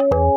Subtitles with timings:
[0.00, 0.29] you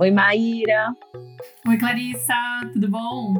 [0.00, 0.96] Oi, Maíra.
[1.68, 2.34] Oi, Clarissa,
[2.72, 3.34] tudo bom?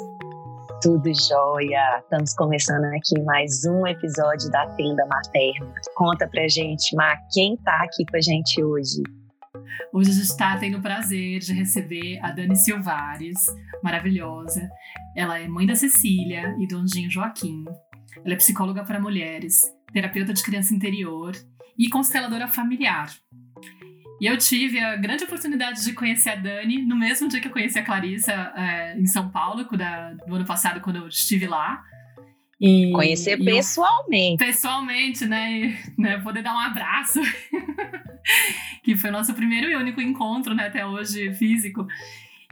[0.83, 2.01] Tudo jóia.
[2.01, 5.73] Estamos começando aqui mais um episódio da Tenda Materna.
[5.95, 9.03] Conta pra gente, Má, quem tá aqui com a gente hoje?
[9.91, 13.47] Hoje a gente está tendo o prazer de receber a Dani Silvares,
[13.83, 14.69] maravilhosa.
[15.17, 17.65] Ela é mãe da Cecília e do Anjinho Joaquim.
[18.23, 19.63] Ela é psicóloga para mulheres,
[19.95, 21.33] terapeuta de criança interior
[21.79, 23.09] e consteladora familiar.
[24.21, 27.53] E eu tive a grande oportunidade de conhecer a Dani no mesmo dia que eu
[27.53, 31.83] conheci a Clarissa é, em São Paulo, da, do ano passado, quando eu estive lá.
[32.61, 34.43] E, conhecer e pessoalmente.
[34.43, 35.51] Eu, pessoalmente, né?
[35.51, 36.19] E, né?
[36.19, 37.19] Poder dar um abraço.
[38.85, 40.67] que foi o nosso primeiro e único encontro, né?
[40.67, 41.87] Até hoje, físico.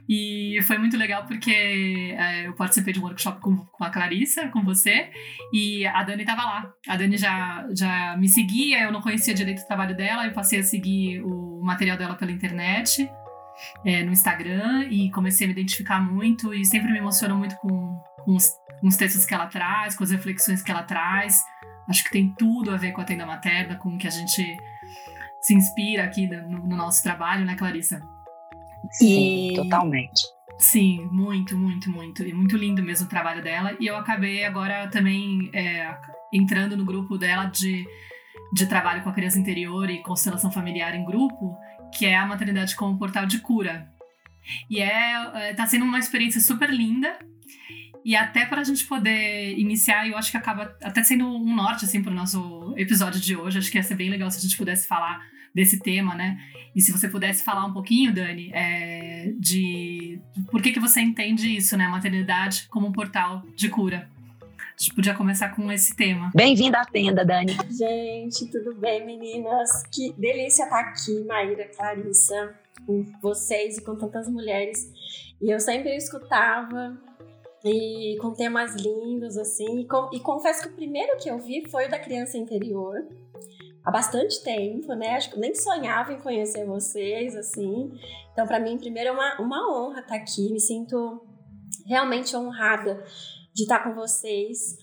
[0.09, 4.47] E foi muito legal porque é, eu participei de um workshop com, com, a Clarissa,
[4.47, 5.11] com você,
[5.53, 6.73] e a Dani estava lá.
[6.87, 10.61] A Dani já, já me seguia, eu não conhecia direito o trabalho dela, eu passei
[10.61, 13.09] a seguir o material dela pela internet,
[13.85, 18.01] é, no Instagram, e comecei a me identificar muito, e sempre me emociono muito com,
[18.23, 21.41] com, os, com os textos que ela traz, com as reflexões que ela traz.
[21.87, 24.57] Acho que tem tudo a ver com a tenda materna, com o que a gente
[25.41, 28.01] se inspira aqui no, no nosso trabalho, né, Clarissa?
[28.91, 29.55] Sim, e...
[29.55, 30.21] totalmente.
[30.57, 32.23] Sim, muito, muito, muito.
[32.23, 33.75] E muito lindo mesmo o trabalho dela.
[33.79, 35.95] E eu acabei agora também é,
[36.33, 37.87] entrando no grupo dela de,
[38.53, 41.57] de trabalho com a criança interior e constelação familiar em grupo,
[41.93, 43.91] que é a maternidade como portal de cura.
[44.69, 47.17] E é, é tá sendo uma experiência super linda.
[48.03, 51.85] E até para a gente poder iniciar, eu acho que acaba até sendo um norte
[51.85, 53.59] assim para o nosso episódio de hoje.
[53.59, 55.21] Acho que ia ser bem legal se a gente pudesse falar
[55.53, 56.39] desse tema, né?
[56.75, 61.55] E se você pudesse falar um pouquinho, Dani, é, de por que, que você entende
[61.55, 61.87] isso, né?
[61.87, 64.09] Maternidade como um portal de cura.
[64.79, 66.31] A gente podia começar com esse tema.
[66.33, 67.51] Bem-vinda à tenda, Dani.
[67.69, 69.83] Gente, tudo bem, meninas?
[69.91, 72.55] Que delícia estar aqui, Maíra, Clarissa,
[72.87, 74.89] com vocês e com tantas mulheres.
[75.41, 76.97] E eu sempre escutava
[77.61, 79.81] e com temas lindos, assim.
[79.81, 83.05] E, com, e confesso que o primeiro que eu vi foi o da criança interior
[83.83, 85.17] há bastante tempo, né?
[85.17, 87.91] Acho que eu nem sonhava em conhecer vocês, assim.
[88.31, 90.53] Então, para mim, primeiro é uma, uma honra estar aqui.
[90.53, 91.21] Me sinto
[91.85, 93.03] realmente honrada
[93.53, 94.77] de estar com vocês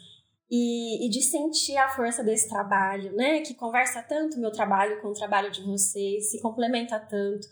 [0.51, 3.41] e, e, de sentir a força desse trabalho, né?
[3.41, 7.47] Que conversa tanto meu trabalho com o trabalho de vocês, se complementa tanto,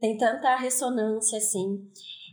[0.00, 1.88] tem tanta ressonância, assim.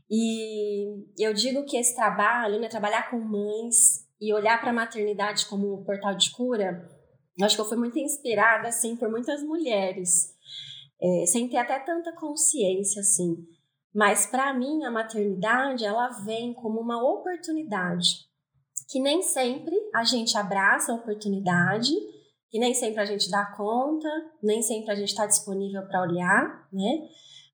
[0.09, 2.67] E eu digo que esse trabalho, né?
[2.67, 6.89] Trabalhar com mães e olhar para a maternidade como um portal de cura
[7.43, 10.35] Acho que eu fui muito inspirada, assim, por muitas mulheres,
[11.01, 13.35] é, sem ter até tanta consciência, assim.
[13.93, 18.25] Mas para mim, a maternidade, ela vem como uma oportunidade,
[18.89, 21.91] que nem sempre a gente abraça a oportunidade,
[22.49, 24.09] que nem sempre a gente dá conta,
[24.41, 27.07] nem sempre a gente está disponível para olhar, né?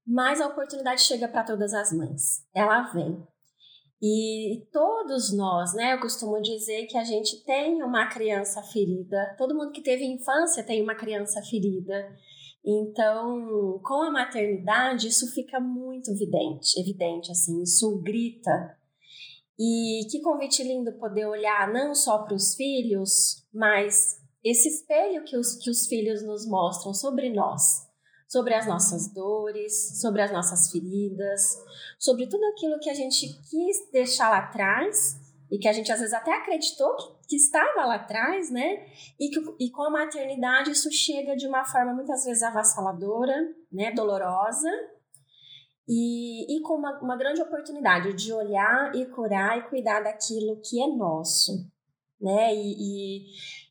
[0.06, 2.44] Mas a oportunidade chega para todas as mães.
[2.54, 3.22] Ela vem.
[4.02, 9.56] E todos nós, né, eu costumo dizer que a gente tem uma criança ferida, todo
[9.56, 12.16] mundo que teve infância tem uma criança ferida.
[12.66, 18.78] Então, com a maternidade, isso fica muito evidente, evidente, assim, isso grita.
[19.57, 25.38] E que convite lindo poder olhar não só para os filhos, mas esse espelho que
[25.38, 27.88] os, que os filhos nos mostram sobre nós
[28.28, 31.57] sobre as nossas dores, sobre as nossas feridas,
[31.97, 35.16] sobre tudo aquilo que a gente quis deixar lá atrás
[35.50, 38.85] e que a gente às vezes até acreditou que, que estava lá atrás, né?
[39.19, 43.35] E, que, e com a maternidade isso chega de uma forma muitas vezes avassaladora,
[43.71, 43.91] né?
[43.91, 44.69] Dolorosa.
[45.88, 50.81] E, e com uma, uma grande oportunidade de olhar e curar e cuidar daquilo que
[50.81, 51.51] é nosso,
[52.19, 52.53] né?
[52.53, 53.25] E, e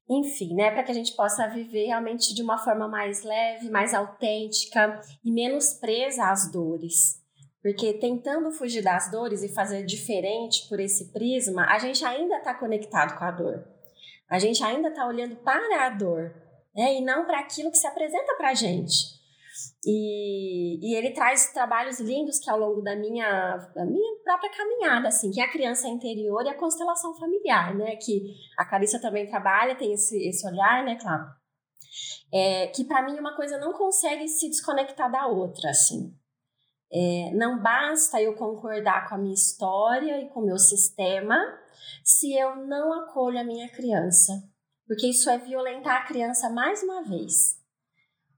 [0.08, 3.92] enfim, né, para que a gente possa viver realmente de uma forma mais leve, mais
[3.92, 7.20] autêntica e menos presa às dores.
[7.66, 12.54] Porque tentando fugir das dores e fazer diferente por esse prisma, a gente ainda está
[12.54, 13.66] conectado com a dor.
[14.30, 16.32] A gente ainda está olhando para a dor,
[16.72, 18.94] né, e não para aquilo que se apresenta para a gente.
[19.84, 25.08] E, e ele traz trabalhos lindos que ao longo da minha, da minha própria caminhada,
[25.08, 27.96] assim, que é a criança interior e a constelação familiar, né?
[27.96, 31.24] Que a Carissa também trabalha, tem esse, esse olhar, né, claro.
[32.32, 36.14] É, que para mim uma coisa não consegue se desconectar da outra, assim.
[36.92, 41.36] É, não basta eu concordar com a minha história e com o meu sistema
[42.04, 44.32] se eu não acolho a minha criança,
[44.86, 47.56] porque isso é violentar a criança mais uma vez.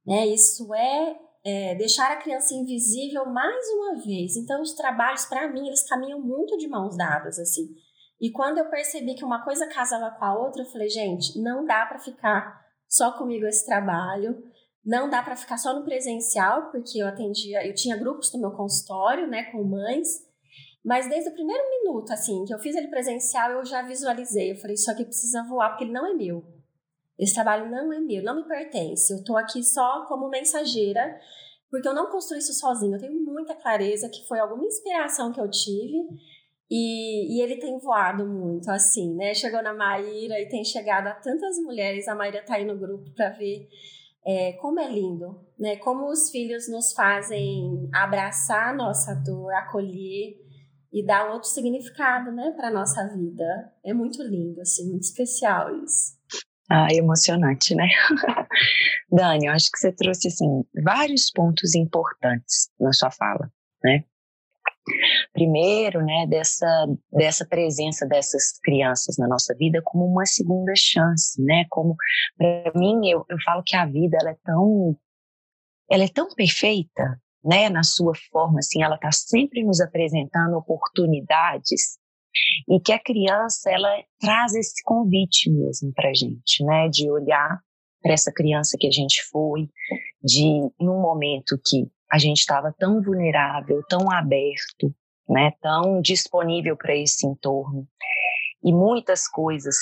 [0.06, 0.26] Né?
[0.28, 4.36] Isso é, é deixar a criança invisível mais uma vez.
[4.36, 7.68] Então, os trabalhos, para mim, eles caminham muito de mãos dadas, assim.
[8.20, 11.64] E quando eu percebi que uma coisa casava com a outra, eu falei, gente, não
[11.64, 14.42] dá para ficar só comigo esse trabalho.
[14.88, 18.52] Não dá para ficar só no presencial, porque eu atendia, eu tinha grupos no meu
[18.52, 20.26] consultório, né, com mães,
[20.82, 24.52] mas desde o primeiro minuto, assim, que eu fiz ele presencial, eu já visualizei.
[24.52, 26.42] Eu falei, isso aqui precisa voar, porque ele não é meu.
[27.18, 29.12] Esse trabalho não é meu, não me pertence.
[29.12, 31.20] Eu tô aqui só como mensageira,
[31.70, 32.94] porque eu não construí isso sozinho.
[32.94, 35.98] Eu tenho muita clareza que foi alguma inspiração que eu tive
[36.70, 39.34] e, e, ele tem voado muito, assim, né?
[39.34, 42.08] Chegou na Maíra e tem chegado a tantas mulheres.
[42.08, 43.68] A Maíra tá aí no grupo para ver
[44.26, 45.76] é, como é lindo, né?
[45.76, 50.36] Como os filhos nos fazem abraçar a nossa dor, acolher
[50.92, 53.72] e dar outro significado, né, para nossa vida.
[53.84, 56.16] É muito lindo, assim, muito especial isso.
[56.70, 57.88] Ah, emocionante, né?
[59.10, 63.50] Dani, eu acho que você trouxe assim vários pontos importantes na sua fala,
[63.82, 64.04] né?
[65.32, 71.64] Primeiro, né, dessa, dessa presença dessas crianças na nossa vida como uma segunda chance, né?
[71.70, 71.96] Como,
[72.36, 74.96] para mim, eu, eu falo que a vida ela é tão,
[75.90, 81.98] ela é tão perfeita, né, na sua forma, assim, ela está sempre nos apresentando oportunidades
[82.68, 83.88] e que a criança ela
[84.20, 87.60] traz esse convite mesmo para gente, né, de olhar
[88.02, 89.68] para essa criança que a gente foi,
[90.22, 94.94] de num momento que a gente estava tão vulnerável, tão aberto,
[95.28, 97.86] né, tão disponível para esse entorno.
[98.64, 99.76] E muitas coisas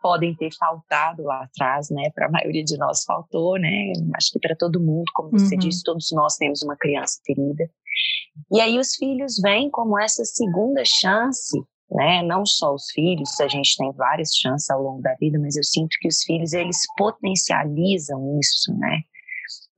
[0.00, 2.10] podem ter faltado lá atrás, né?
[2.14, 3.92] Para a maioria de nós faltou, né?
[4.16, 5.60] Acho que para todo mundo, como você uhum.
[5.60, 7.70] disse, todos nós temos uma criança ferida.
[8.52, 11.58] E aí os filhos vêm como essa segunda chance,
[11.90, 12.22] né?
[12.22, 15.64] Não só os filhos, a gente tem várias chances ao longo da vida, mas eu
[15.64, 19.02] sinto que os filhos eles potencializam isso, né?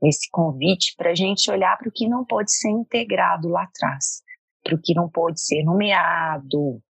[0.02, 4.22] Esse convite para a gente olhar para o que não pode ser integrado lá atrás,
[4.62, 6.82] para o que não pode ser nomeado,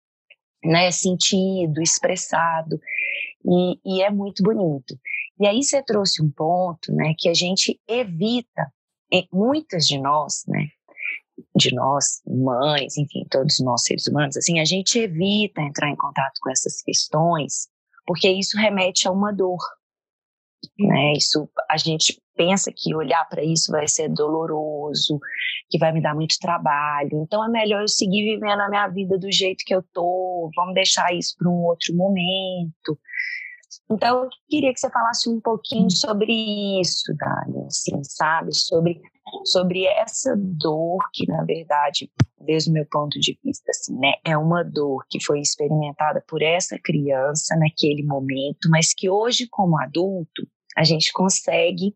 [0.64, 2.78] né, sentido, expressado,
[3.44, 4.96] e, e, é muito bonito.
[5.38, 8.72] E aí você trouxe um ponto, né, que a gente evita,
[9.32, 10.68] muitas de nós, né,
[11.56, 16.38] de nós, mães, enfim, todos nós seres humanos, assim, a gente evita entrar em contato
[16.40, 17.68] com essas questões,
[18.06, 19.58] porque isso remete a uma dor,
[20.78, 21.12] né?
[21.16, 25.18] Isso a gente pensa que olhar para isso vai ser doloroso,
[25.70, 27.22] que vai me dar muito trabalho.
[27.22, 30.50] Então é melhor eu seguir vivendo a minha vida do jeito que eu tô.
[30.56, 32.98] Vamos deixar isso para um outro momento.
[33.90, 36.32] Então eu queria que você falasse um pouquinho sobre
[36.80, 38.54] isso, Dani, assim, sabe?
[38.54, 39.00] Sobre
[39.44, 42.10] sobre essa dor que na verdade,
[42.40, 46.42] desde o meu ponto de vista, assim, né, é uma dor que foi experimentada por
[46.42, 50.46] essa criança naquele momento, mas que hoje como adulto
[50.76, 51.94] a gente consegue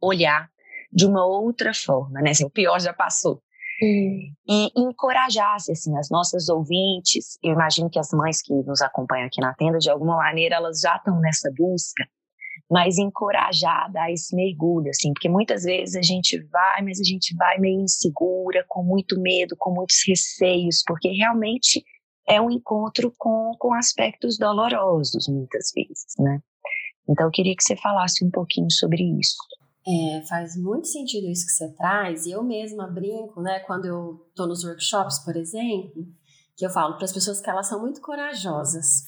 [0.00, 0.48] olhar
[0.92, 2.30] de uma outra forma, né?
[2.30, 3.42] Assim, o pior já passou.
[3.82, 4.32] Hum.
[4.48, 7.38] E encorajasse assim as nossas ouvintes.
[7.42, 10.80] Eu imagino que as mães que nos acompanham aqui na tenda, de alguma maneira, elas
[10.80, 12.04] já estão nessa busca,
[12.70, 17.04] mas encorajar a dar esse mergulho, assim, porque muitas vezes a gente vai, mas a
[17.04, 21.84] gente vai meio insegura, com muito medo, com muitos receios, porque realmente
[22.28, 26.40] é um encontro com, com aspectos dolorosos, muitas vezes, né?
[27.08, 29.36] Então, eu queria que você falasse um pouquinho sobre isso.
[29.86, 34.26] É, faz muito sentido isso que você traz, e eu mesma brinco, né, quando eu
[34.30, 36.04] estou nos workshops, por exemplo,
[36.56, 39.04] que eu falo para as pessoas que elas são muito corajosas.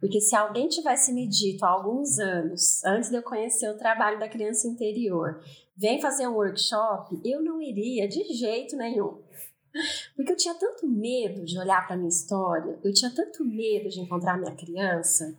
[0.00, 4.18] Porque se alguém tivesse me dito há alguns anos, antes de eu conhecer o trabalho
[4.18, 5.40] da criança interior,
[5.76, 9.22] vem fazer um workshop, eu não iria de jeito nenhum.
[10.14, 14.00] Porque eu tinha tanto medo de olhar para minha história, eu tinha tanto medo de
[14.00, 15.36] encontrar minha criança,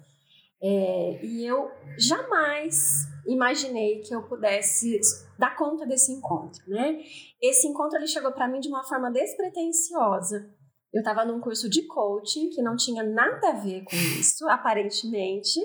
[0.62, 5.00] é, e eu jamais imaginei que eu pudesse
[5.38, 7.00] dar conta desse encontro, né?
[7.42, 10.50] Esse encontro ele chegou para mim de uma forma despretensiosa.
[10.92, 15.60] Eu estava num curso de coaching que não tinha nada a ver com isso, aparentemente.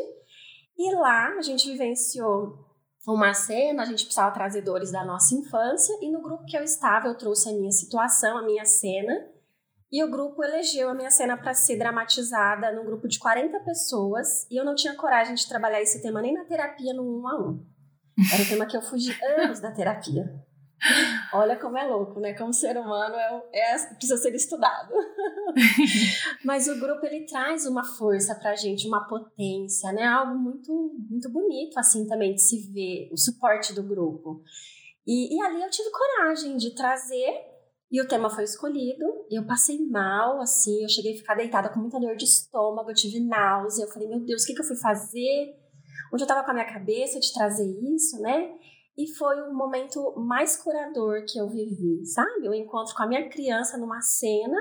[0.76, 2.58] E lá a gente vivenciou
[3.06, 6.62] uma cena, a gente precisava trazer dores da nossa infância, e no grupo que eu
[6.62, 9.12] estava, eu trouxe a minha situação, a minha cena,
[9.90, 14.46] e o grupo elegeu a minha cena para ser dramatizada num grupo de 40 pessoas.
[14.50, 17.40] E eu não tinha coragem de trabalhar esse tema nem na terapia no um a
[17.40, 17.64] um.
[18.32, 20.24] Era um tema que eu fugi anos da terapia.
[21.32, 22.34] Olha como é louco, né?
[22.34, 24.92] Como ser humano é, é precisa ser estudado.
[26.44, 30.04] Mas o grupo ele traz uma força pra gente, uma potência, né?
[30.04, 34.42] Algo muito, muito bonito, assim, também de se ver, o suporte do grupo.
[35.06, 37.53] E, e ali eu tive coragem de trazer
[37.90, 39.04] e o tema foi escolhido.
[39.30, 42.94] Eu passei mal, assim, eu cheguei a ficar deitada com muita dor de estômago, eu
[42.94, 43.84] tive náusea.
[43.84, 45.54] Eu falei, meu Deus, o que, que eu fui fazer?
[46.12, 48.52] Onde eu tava com a minha cabeça de trazer isso, né?
[48.96, 52.46] E foi o momento mais curador que eu vivi, sabe?
[52.46, 54.56] Eu encontro com a minha criança numa cena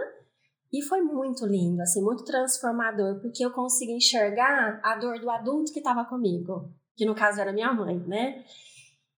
[0.71, 5.71] e foi muito lindo, assim, muito transformador, porque eu consigo enxergar a dor do adulto
[5.71, 8.43] que estava comigo, que no caso era minha mãe, né?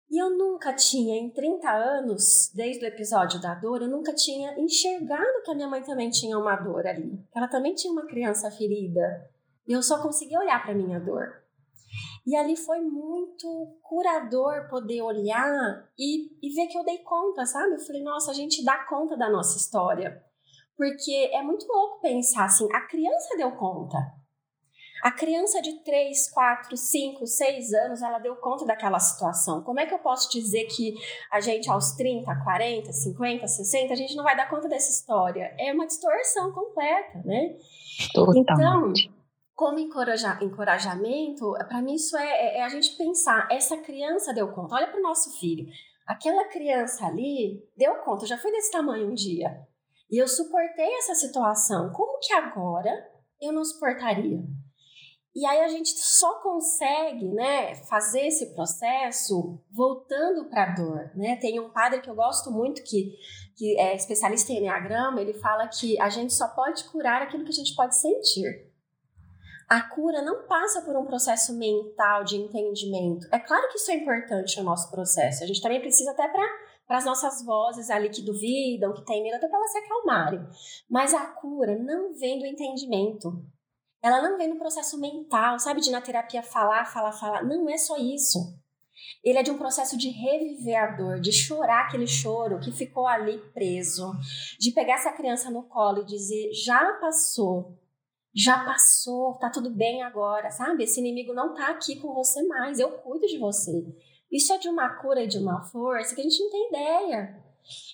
[0.09, 4.57] E eu nunca tinha, em 30 anos, desde o episódio da dor, eu nunca tinha
[4.59, 7.19] enxergado que a minha mãe também tinha uma dor ali.
[7.35, 9.29] Ela também tinha uma criança ferida.
[9.67, 11.43] E eu só conseguia olhar para minha dor.
[12.25, 17.73] E ali foi muito curador poder olhar e, e ver que eu dei conta, sabe?
[17.73, 20.23] Eu falei, nossa, a gente dá conta da nossa história.
[20.77, 23.97] Porque é muito louco pensar assim, a criança deu conta.
[25.05, 29.61] A criança de 3, 4, 5, 6 anos, ela deu conta daquela situação.
[29.61, 30.95] Como é que eu posso dizer que
[31.31, 35.55] a gente aos 30, 40, 50, 60, a gente não vai dar conta dessa história?
[35.59, 37.55] É uma distorção completa, né?
[38.15, 38.51] Totalmente.
[38.51, 38.93] Então,
[39.53, 44.51] como encoraja, encorajamento, para mim isso é, é, é, a gente pensar, essa criança deu
[44.53, 44.73] conta.
[44.73, 45.67] Olha para o nosso filho.
[46.07, 49.55] Aquela criança ali deu conta, eu já fui desse tamanho um dia.
[50.09, 51.91] E eu suportei essa situação.
[51.91, 52.91] Como que agora
[53.39, 54.43] eu não suportaria?
[55.35, 61.35] E aí a gente só consegue, né, fazer esse processo voltando para a dor, né?
[61.35, 63.13] Tem um padre que eu gosto muito que
[63.57, 67.51] que é especialista em enneagrama, ele fala que a gente só pode curar aquilo que
[67.51, 68.69] a gente pode sentir.
[69.69, 73.25] A cura não passa por um processo mental de entendimento.
[73.31, 75.43] É claro que isso é importante no nosso processo.
[75.43, 79.23] A gente também precisa até para para as nossas vozes ali que duvidam, que têm
[79.23, 80.47] medo, até para elas se acalmarem.
[80.87, 83.43] Mas a cura não vem do entendimento.
[84.05, 85.81] Ela não vem no processo mental, sabe?
[85.81, 87.43] De na terapia falar, falar, falar.
[87.43, 88.37] Não é só isso.
[89.23, 93.07] Ele é de um processo de reviver a dor, de chorar aquele choro que ficou
[93.07, 94.11] ali preso,
[94.59, 97.79] de pegar essa criança no colo e dizer: já passou,
[98.31, 100.83] já passou, tá tudo bem agora, sabe?
[100.83, 103.71] Esse inimigo não tá aqui com você mais, eu cuido de você.
[104.31, 107.44] Isso é de uma cura e de uma força que a gente não tem ideia.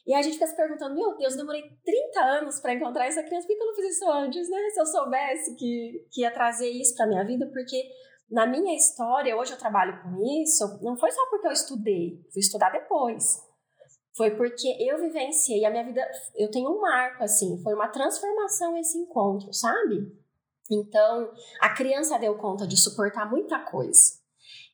[0.05, 3.47] E a gente fica se perguntando, meu Deus, demorei 30 anos para encontrar essa criança,
[3.47, 4.69] por que eu não fiz isso antes, né?
[4.73, 7.89] Se eu soubesse que, que ia trazer isso para minha vida, porque
[8.29, 12.39] na minha história, hoje eu trabalho com isso, não foi só porque eu estudei, fui
[12.39, 13.41] estudar depois.
[14.15, 18.77] Foi porque eu vivenciei a minha vida, eu tenho um marco assim, foi uma transformação
[18.77, 20.11] esse encontro, sabe?
[20.69, 24.20] Então, a criança deu conta de suportar muita coisa.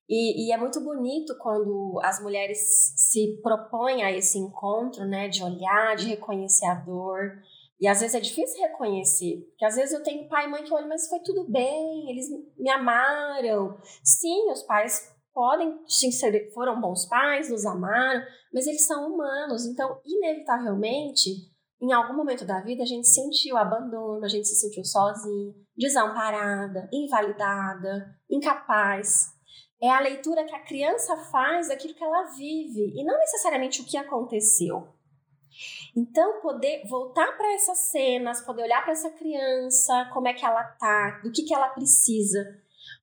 [0.10, 5.44] E, e, é muito bonito quando as mulheres se propõem a esse encontro, né, de
[5.44, 7.34] olhar, de reconhecer a dor.
[7.80, 10.74] E às vezes é difícil reconhecer, porque às vezes eu tenho pai e mãe que
[10.74, 12.26] olham, mas foi tudo bem, eles
[12.58, 13.78] me amaram.
[14.02, 15.78] Sim, os pais podem
[16.54, 21.30] foram bons pais, nos amaram, mas eles são humanos, então inevitavelmente,
[21.80, 26.90] em algum momento da vida a gente sentiu abandono, a gente se sentiu sozinho, desamparada,
[26.92, 29.37] invalidada, incapaz
[29.81, 33.86] é a leitura que a criança faz daquilo que ela vive e não necessariamente o
[33.86, 34.88] que aconteceu.
[35.96, 40.63] Então, poder voltar para essas cenas, poder olhar para essa criança, como é que ela
[40.63, 42.60] tá, do que, que ela precisa,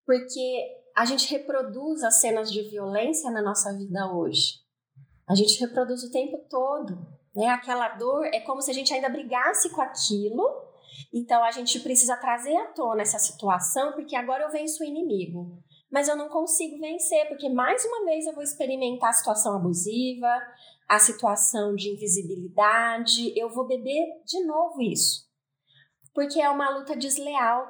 [0.07, 4.61] porque a gente reproduz as cenas de violência na nossa vida hoje.
[5.27, 6.99] A gente reproduz o tempo todo,
[7.35, 7.49] né?
[7.49, 10.63] Aquela dor é como se a gente ainda brigasse com aquilo.
[11.13, 15.59] Então a gente precisa trazer à tona essa situação, porque agora eu venço o inimigo
[15.95, 20.27] mas eu não consigo vencer, porque mais uma vez eu vou experimentar a situação abusiva,
[20.89, 25.25] a situação de invisibilidade, eu vou beber de novo isso.
[26.13, 27.69] Porque é uma luta desleal.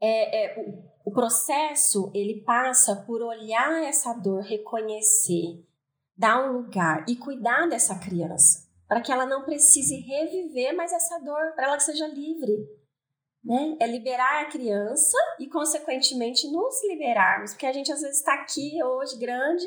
[0.00, 5.62] É, é, o, o processo ele passa por olhar essa dor, reconhecer,
[6.16, 11.18] dar um lugar e cuidar dessa criança, para que ela não precise reviver mais essa
[11.18, 12.66] dor, para ela que seja livre
[13.46, 13.76] né?
[13.80, 18.82] É liberar a criança e, consequentemente, nos liberarmos, porque a gente às vezes está aqui
[18.82, 19.66] hoje grande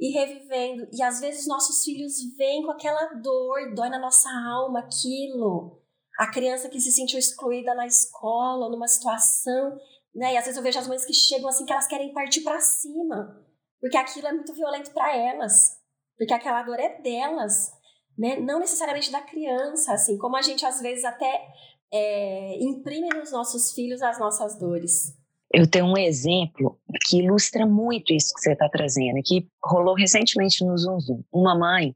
[0.00, 4.80] e revivendo, e às vezes nossos filhos vêm com aquela dor, dói na nossa alma
[4.80, 5.80] aquilo.
[6.18, 9.78] A criança que se sentiu excluída na escola, numa situação,
[10.12, 10.34] né?
[10.34, 12.60] E às vezes eu vejo as mães que chegam assim que elas querem partir para
[12.60, 13.40] cima,
[13.80, 15.78] porque aquilo é muito violento para elas,
[16.18, 17.72] porque aquela dor é delas,
[18.18, 18.36] né?
[18.40, 21.46] Não necessariamente da criança, assim, como a gente às vezes até
[21.94, 25.16] é, imprime nos nossos filhos as nossas dores.
[25.52, 30.64] eu tenho um exemplo que ilustra muito isso que você está trazendo, que rolou recentemente
[30.64, 31.22] no Zoom Zoom.
[31.32, 31.94] Uma mãe,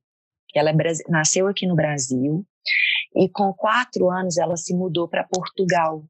[0.55, 0.75] ela é,
[1.09, 2.47] nasceu aqui no Brasil
[3.17, 6.05] e com quatro anos ela se mudou para Portugal.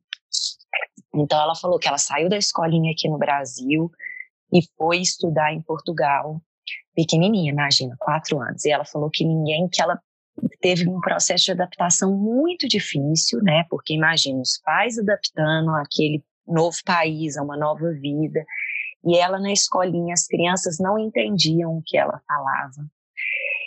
[1.14, 3.90] Então ela falou que ela saiu da escolinha aqui no Brasil
[4.52, 6.42] e foi estudar em Portugal,
[6.94, 8.66] pequenininha, imagina, quatro anos.
[8.66, 9.98] E ela falou que ninguém, que ela
[10.60, 13.64] teve um processo de adaptação muito difícil, né?
[13.70, 18.44] Porque imagina os pais adaptando aquele novo país, a uma nova vida.
[19.04, 22.86] E ela na escolinha, as crianças não entendiam o que ela falava.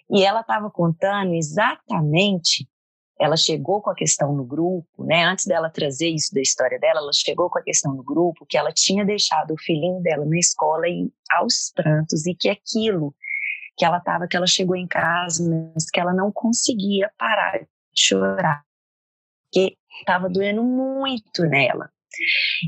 [0.10, 2.68] E ela estava contando exatamente,
[3.18, 5.24] ela chegou com a questão no grupo, né?
[5.24, 8.58] Antes dela trazer isso da história dela, ela chegou com a questão no grupo que
[8.58, 13.16] ela tinha deixado o filhinho dela na escola e aos prantos e que aquilo
[13.82, 17.68] que ela estava, que ela chegou em casa, mas que ela não conseguia parar de
[17.96, 18.64] chorar,
[19.46, 21.90] porque estava doendo muito nela.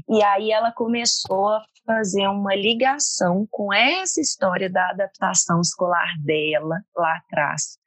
[0.10, 6.82] E aí ela começou a fazer uma ligação com essa história da adaptação escolar dela
[6.96, 7.78] lá atrás.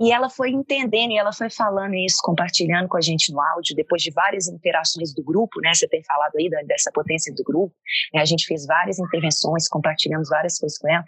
[0.00, 3.76] E ela foi entendendo e ela foi falando isso, compartilhando com a gente no áudio,
[3.76, 5.72] depois de várias interações do grupo, né?
[5.72, 7.72] Você tem falado aí dessa potência do grupo,
[8.12, 8.22] né?
[8.22, 11.04] A gente fez várias intervenções, compartilhamos várias coisas com ela.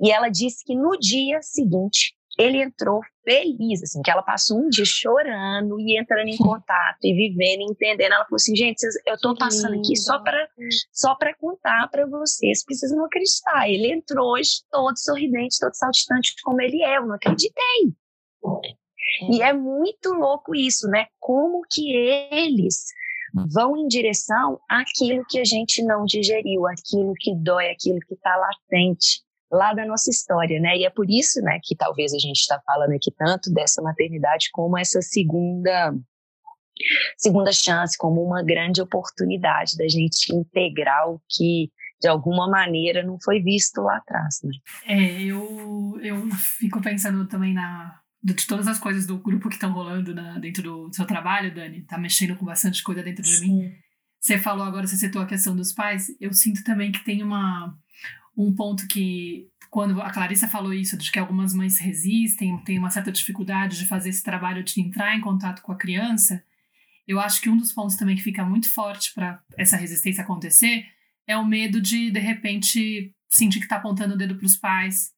[0.00, 4.68] E ela disse que no dia seguinte ele entrou feliz, assim, que ela passou um
[4.68, 8.12] dia chorando e entrando em contato e vivendo, entendendo.
[8.12, 10.48] Ela falou assim, gente, eu estou passando aqui só para
[10.92, 13.68] só para contar para vocês, vocês não acreditar.
[13.68, 17.92] Ele entrou hoje todo sorridente, todo saltitante como ele é, eu não acreditei.
[19.30, 21.06] E é muito louco isso, né?
[21.18, 22.84] Como que eles
[23.52, 28.36] vão em direção àquilo que a gente não digeriu, aquilo que dói, aquilo que está
[28.36, 30.76] latente lá da nossa história, né?
[30.76, 34.48] E é por isso, né, que talvez a gente está falando aqui tanto dessa maternidade
[34.52, 35.94] como essa segunda
[37.16, 43.18] segunda chance, como uma grande oportunidade da gente integrar o que de alguma maneira não
[43.20, 44.52] foi visto lá atrás, né?
[44.86, 46.28] É, eu eu
[46.58, 50.62] fico pensando também na de todas as coisas do grupo que estão rolando na, dentro
[50.62, 53.46] do seu trabalho, Dani, tá mexendo com bastante coisa dentro de Sim.
[53.46, 53.72] mim.
[54.20, 56.08] Você falou agora, você citou a questão dos pais.
[56.20, 57.72] Eu sinto também que tem uma
[58.38, 62.90] um ponto que, quando a Clarissa falou isso, de que algumas mães resistem, têm uma
[62.90, 66.42] certa dificuldade de fazer esse trabalho de entrar em contato com a criança,
[67.06, 70.86] eu acho que um dos pontos também que fica muito forte para essa resistência acontecer
[71.26, 75.10] é o medo de, de repente, sentir que está apontando o dedo para os pais,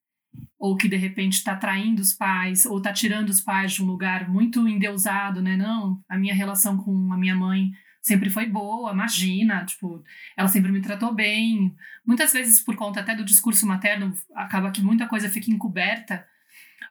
[0.58, 3.86] ou que de repente está traindo os pais, ou está tirando os pais de um
[3.86, 5.56] lugar muito endeusado, né?
[5.56, 10.02] Não, a minha relação com a minha mãe sempre foi boa, imagina, tipo,
[10.36, 11.74] ela sempre me tratou bem.
[12.06, 16.26] Muitas vezes, por conta até do discurso materno, acaba que muita coisa fica encoberta,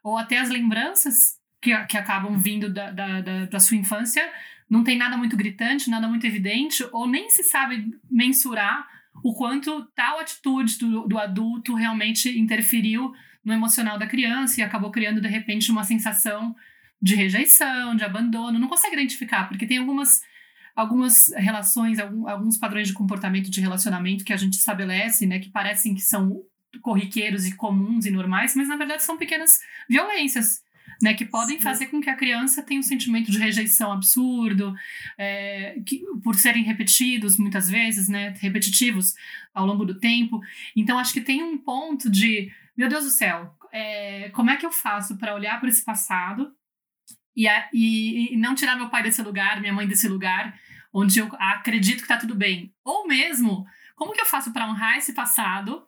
[0.04, 4.24] ou até as lembranças que, que acabam vindo da, da, da, da sua infância
[4.70, 8.88] não tem nada muito gritante, nada muito evidente, ou nem se sabe mensurar
[9.24, 13.12] o quanto tal atitude do, do adulto realmente interferiu
[13.44, 16.56] no emocional da criança e acabou criando, de repente, uma sensação
[17.02, 18.60] de rejeição, de abandono.
[18.60, 20.22] Não consegue identificar, porque tem algumas
[20.80, 25.94] algumas relações, alguns padrões de comportamento de relacionamento que a gente estabelece, né, que parecem
[25.94, 26.42] que são
[26.82, 30.64] corriqueiros e comuns e normais, mas na verdade são pequenas violências.
[31.02, 31.64] Né, que podem Sim.
[31.64, 34.76] fazer com que a criança tenha um sentimento de rejeição absurdo,
[35.18, 39.16] é, que, por serem repetidos muitas vezes, né, repetitivos
[39.54, 40.42] ao longo do tempo.
[40.76, 44.66] Então, acho que tem um ponto de, meu Deus do céu, é, como é que
[44.66, 46.54] eu faço para olhar para esse passado
[47.34, 50.60] e, a, e, e, não tirar meu pai desse lugar, minha mãe desse lugar,
[50.94, 52.74] onde eu acredito que está tudo bem.
[52.84, 55.84] Ou mesmo, como que eu faço para honrar esse passado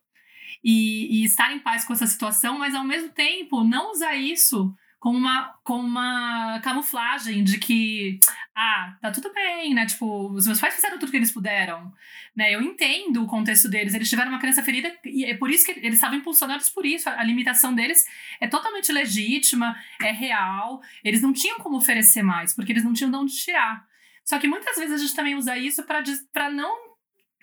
[0.64, 4.74] e, e, estar em paz com essa situação, mas ao mesmo tempo não usar isso
[5.00, 8.20] com uma, com uma camuflagem de que,
[8.56, 9.88] ah, tá tudo bem, né?
[9.88, 11.92] Tipo, os meus pais fizeram tudo que eles puderam,
[12.36, 12.54] né?
[12.54, 15.72] Eu entendo o contexto deles, eles tiveram uma criança ferida e é por isso que
[15.72, 17.10] eles estavam impulsionados por isso.
[17.10, 18.06] A, a limitação deles
[18.40, 20.80] é totalmente legítima, é real.
[21.04, 23.84] Eles não tinham como oferecer mais, porque eles não tinham de onde tirar.
[24.26, 26.76] Só que muitas vezes a gente também usa isso para não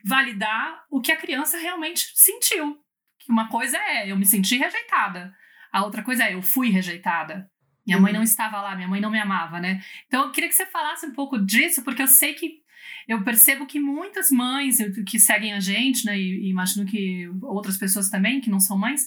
[0.04, 2.78] validar o que a criança realmente sentiu.
[3.18, 5.34] Que uma coisa é, eu me senti rejeitada.
[5.72, 7.50] A outra coisa é, eu fui rejeitada.
[7.86, 8.24] Minha mãe não uhum.
[8.24, 9.82] estava lá, minha mãe não me amava, né?
[10.06, 12.62] Então eu queria que você falasse um pouco disso, porque eu sei que
[13.08, 18.10] eu percebo que muitas mães que seguem a gente, né, e, imagino que outras pessoas
[18.10, 19.06] também que não são mães,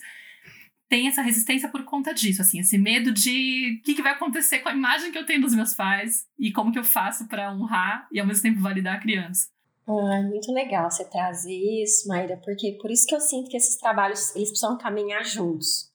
[0.91, 4.59] têm essa resistência por conta disso, assim, esse medo de o que, que vai acontecer
[4.59, 7.49] com a imagem que eu tenho dos meus pais e como que eu faço para
[7.53, 9.47] honrar e ao mesmo tempo validar a criança.
[9.87, 13.77] Ah, muito legal você trazer isso, Maíra, porque por isso que eu sinto que esses
[13.77, 15.89] trabalhos eles precisam caminhar juntos.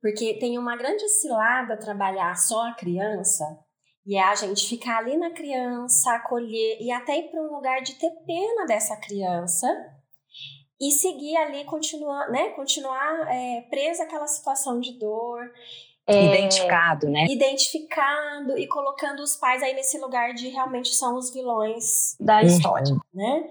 [0.00, 3.44] Porque tem uma grande cilada trabalhar só a criança
[4.06, 7.82] E é a gente ficar ali na criança, acolher e até ir para um lugar
[7.82, 9.66] de ter pena dessa criança
[10.80, 12.50] e seguir ali, continuar, né?
[12.50, 15.52] Continuar é, presa àquela situação de dor.
[16.06, 17.26] É, identificado, né?
[17.28, 22.46] Identificado e colocando os pais aí nesse lugar de realmente são os vilões da uhum.
[22.46, 23.50] história, né?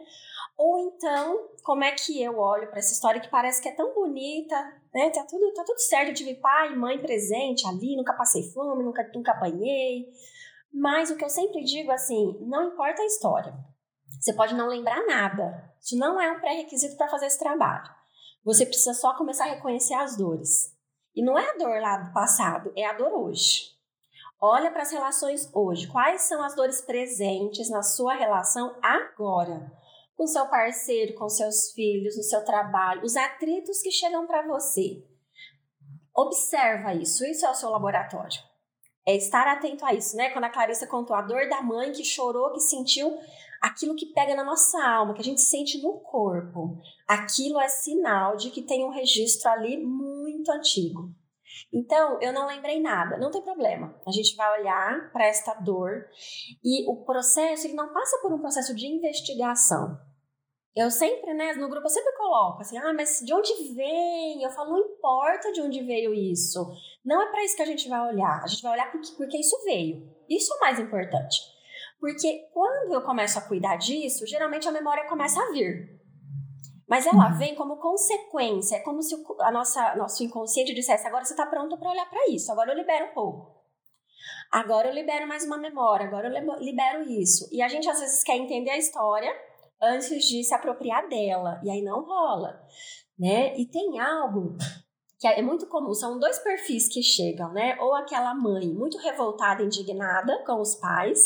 [0.58, 3.94] Ou então, como é que eu olho para essa história que parece que é tão
[3.94, 4.56] bonita,
[4.94, 5.10] né?
[5.12, 8.84] Tá tudo, tá tudo certo, eu tive pai e mãe presente ali, nunca passei fome,
[8.84, 10.08] nunca, nunca apanhei.
[10.74, 13.54] Mas o que eu sempre digo assim, não importa a história.
[14.20, 15.69] Você pode não lembrar nada.
[15.82, 17.90] Isso não é um pré-requisito para fazer esse trabalho.
[18.44, 20.76] Você precisa só começar a reconhecer as dores.
[21.16, 23.78] E não é a dor lá do passado, é a dor hoje.
[24.42, 25.88] Olha para as relações hoje.
[25.88, 29.72] Quais são as dores presentes na sua relação agora?
[30.16, 35.04] Com seu parceiro, com seus filhos, no seu trabalho, os atritos que chegam para você.
[36.16, 37.26] Observa isso.
[37.26, 38.42] Isso é o seu laboratório.
[39.06, 40.30] É estar atento a isso, né?
[40.30, 43.18] Quando a Clarissa contou a dor da mãe que chorou, que sentiu
[43.62, 46.78] aquilo que pega na nossa alma, que a gente sente no corpo.
[47.08, 51.12] Aquilo é sinal de que tem um registro ali muito antigo.
[51.74, 53.96] Então, eu não lembrei nada, não tem problema.
[54.06, 56.06] A gente vai olhar para esta dor
[56.64, 59.98] e o processo, ele não passa por um processo de investigação.
[60.76, 64.42] Eu sempre, né, no grupo eu sempre coloco assim, ah, mas de onde vem?
[64.44, 66.60] Eu falo, não importa de onde veio isso.
[67.04, 68.42] Não é para isso que a gente vai olhar.
[68.44, 70.08] A gente vai olhar porque, porque isso veio.
[70.30, 71.38] Isso é o mais importante.
[72.00, 76.00] Porque quando eu começo a cuidar disso, geralmente a memória começa a vir.
[76.88, 77.38] Mas ela uhum.
[77.38, 81.46] vem como consequência, é como se o a nossa, nosso inconsciente dissesse: agora você está
[81.46, 83.60] pronto para olhar para isso, agora eu libero um pouco.
[84.52, 87.48] Agora eu libero mais uma memória, agora eu libero isso.
[87.52, 89.32] E a gente às vezes quer entender a história
[89.80, 92.60] antes de se apropriar dela, e aí não rola,
[93.18, 93.56] né?
[93.56, 94.58] E tem algo
[95.20, 97.78] que é muito comum, são dois perfis que chegam, né?
[97.80, 101.20] Ou aquela mãe muito revoltada, indignada com os pais.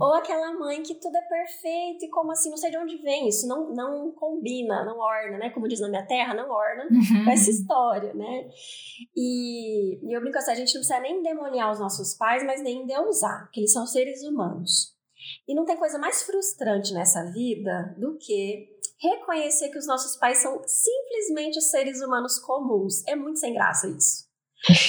[0.00, 3.28] Ou aquela mãe que tudo é perfeito e como assim, não sei de onde vem,
[3.28, 5.50] isso não, não combina, não orna, né?
[5.50, 7.24] Como diz na minha terra, não orna uhum.
[7.24, 8.50] com essa história, né?
[9.16, 12.62] E, e eu brinco assim, a gente não precisa nem demoniar os nossos pais, mas
[12.62, 14.92] nem endeusar, porque eles são seres humanos.
[15.46, 18.68] E não tem coisa mais frustrante nessa vida do que
[19.00, 23.06] reconhecer que os nossos pais são simplesmente seres humanos comuns.
[23.06, 24.31] É muito sem graça isso.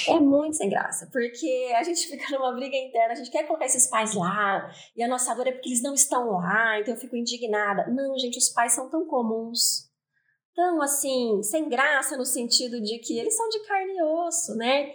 [0.08, 3.66] É muito sem graça, porque a gente fica numa briga interna, a gente quer colocar
[3.66, 7.00] esses pais lá, e a nossa dor é porque eles não estão lá, então eu
[7.00, 7.88] fico indignada.
[7.88, 9.90] Não, gente, os pais são tão comuns,
[10.56, 14.92] tão assim, sem graça no sentido de que eles são de carne e osso, né?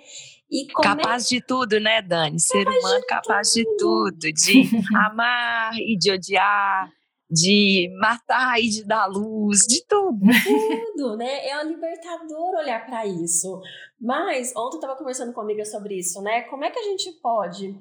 [0.50, 1.28] E capaz é...
[1.28, 2.38] de tudo, né, Dani?
[2.38, 3.64] Ser capaz humano de capaz tudo.
[3.64, 6.90] de tudo, de amar e de odiar,
[7.30, 10.18] de matar e de dar luz, de tudo.
[10.96, 11.46] Tudo, né?
[11.46, 13.60] É um libertador olhar para isso.
[14.00, 16.42] Mas ontem eu estava conversando com uma amiga sobre isso, né?
[16.42, 17.78] Como é que a gente pode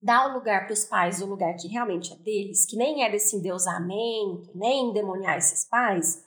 [0.00, 3.10] dar o lugar para os pais, o lugar que realmente é deles, que nem é
[3.10, 6.24] desse endeusamento, nem endemoniar esses pais,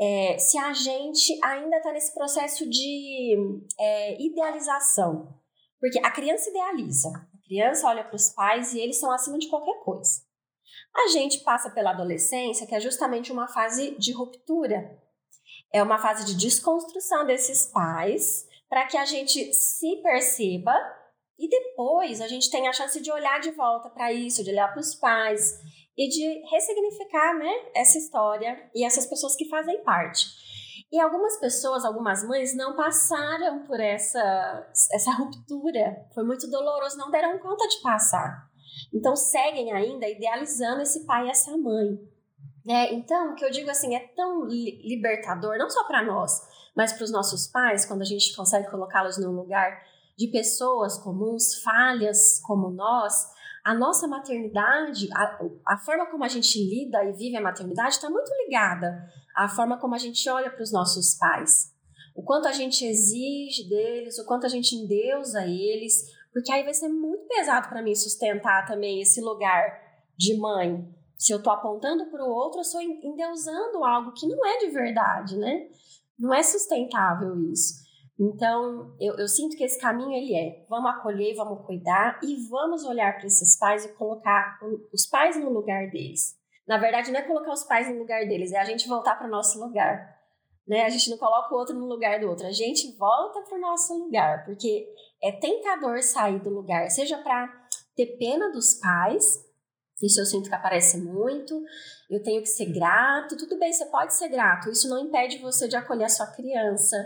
[0.00, 3.36] é, se a gente ainda está nesse processo de
[3.78, 5.34] é, idealização.
[5.78, 9.48] Porque a criança idealiza, a criança olha para os pais e eles são acima de
[9.48, 10.29] qualquer coisa.
[10.94, 14.98] A gente passa pela adolescência, que é justamente uma fase de ruptura.
[15.72, 20.72] É uma fase de desconstrução desses pais, para que a gente se perceba
[21.38, 24.68] e depois a gente tenha a chance de olhar de volta para isso, de olhar
[24.68, 25.58] para os pais
[25.96, 30.26] e de ressignificar né, essa história e essas pessoas que fazem parte.
[30.92, 36.04] E algumas pessoas, algumas mães, não passaram por essa, essa ruptura.
[36.14, 38.49] Foi muito doloroso, não deram conta de passar.
[38.92, 41.98] Então seguem ainda idealizando esse pai e essa mãe.
[42.68, 46.40] É, então, o que eu digo assim, é tão libertador, não só para nós,
[46.76, 49.82] mas para os nossos pais, quando a gente consegue colocá-los num lugar
[50.16, 53.26] de pessoas comuns, falhas como nós,
[53.64, 58.08] a nossa maternidade, a, a forma como a gente lida e vive a maternidade está
[58.08, 61.74] muito ligada à forma como a gente olha para os nossos pais.
[62.14, 66.74] O quanto a gente exige deles, o quanto a gente endeusa eles, porque aí vai
[66.74, 69.80] ser muito pesado para mim sustentar também esse lugar
[70.16, 70.88] de mãe.
[71.18, 74.68] Se eu estou apontando para o outro, eu estou endeusando algo que não é de
[74.68, 75.68] verdade, né?
[76.18, 77.80] Não é sustentável isso.
[78.18, 82.84] Então, eu, eu, sinto que esse caminho ele é: vamos acolher, vamos cuidar e vamos
[82.84, 84.58] olhar para esses pais e colocar
[84.92, 86.38] os pais no lugar deles.
[86.68, 89.26] Na verdade, não é colocar os pais no lugar deles, é a gente voltar para
[89.26, 90.20] o nosso lugar.
[90.68, 90.84] Né?
[90.84, 93.60] A gente não coloca o outro no lugar do outro, a gente volta para o
[93.60, 94.86] nosso lugar, porque
[95.22, 97.48] é tentador sair do lugar, seja para
[97.94, 99.44] ter pena dos pais,
[100.02, 101.62] isso eu sinto que aparece muito,
[102.08, 105.68] eu tenho que ser grato, tudo bem, você pode ser grato, isso não impede você
[105.68, 106.96] de acolher a sua criança,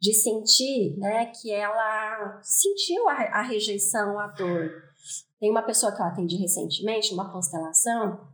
[0.00, 4.70] de sentir né, que ela sentiu a, a rejeição, a dor.
[5.38, 8.26] Tem uma pessoa que eu atendi recentemente, uma constelação,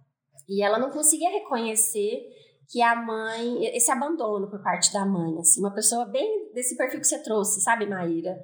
[0.49, 2.33] e ela não conseguia reconhecer
[2.69, 7.01] que a mãe, esse abandono por parte da mãe, assim, uma pessoa bem desse perfil
[7.01, 8.37] que você trouxe, sabe, Maíra?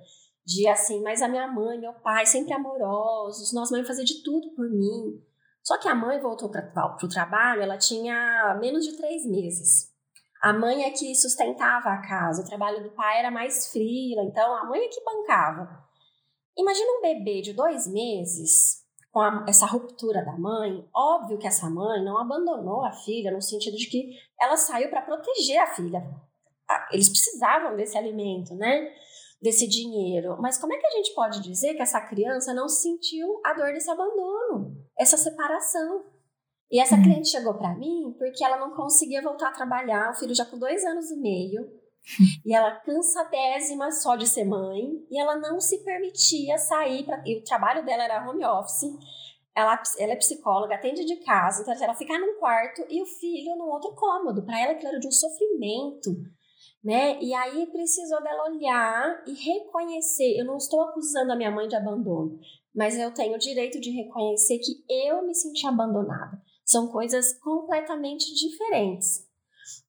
[0.44, 4.50] De assim, mas a minha mãe, meu pai, sempre amorosos, nós mãe fazer de tudo
[4.54, 5.22] por mim.
[5.62, 9.92] Só que a mãe voltou para o trabalho, ela tinha menos de três meses.
[10.42, 14.56] A mãe é que sustentava a casa, o trabalho do pai era mais frio, então
[14.56, 15.84] a mãe é que bancava.
[16.58, 20.84] Imagina um bebê de dois meses com a, essa ruptura da mãe.
[20.92, 25.02] Óbvio que essa mãe não abandonou a filha no sentido de que ela saiu para
[25.02, 26.02] proteger a filha.
[26.90, 28.92] Eles precisavam desse alimento, né?
[29.42, 30.36] Desse dinheiro.
[30.40, 33.72] Mas como é que a gente pode dizer que essa criança não sentiu a dor
[33.72, 36.04] desse abandono, essa separação?
[36.70, 37.02] E essa uhum.
[37.02, 40.58] cliente chegou para mim porque ela não conseguia voltar a trabalhar, o filho já com
[40.58, 41.68] dois anos e meio,
[42.46, 47.38] e ela cansadésima só de ser mãe, e ela não se permitia sair, pra, e
[47.38, 48.90] o trabalho dela era home office,
[49.54, 53.54] ela, ela é psicóloga, atende de casa, então ela ficar num quarto e o filho
[53.56, 54.42] num outro cômodo.
[54.44, 56.10] Para ela aquilo era de um sofrimento,
[56.82, 57.20] né?
[57.20, 60.38] E aí precisou dela olhar e reconhecer.
[60.38, 62.38] Eu não estou acusando a minha mãe de abandono,
[62.74, 66.40] mas eu tenho o direito de reconhecer que eu me senti abandonada.
[66.64, 69.30] São coisas completamente diferentes.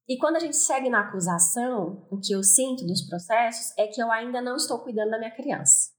[0.06, 4.00] E quando a gente segue na acusação, o que eu sinto dos processos é que
[4.00, 5.94] eu ainda não estou cuidando da minha criança.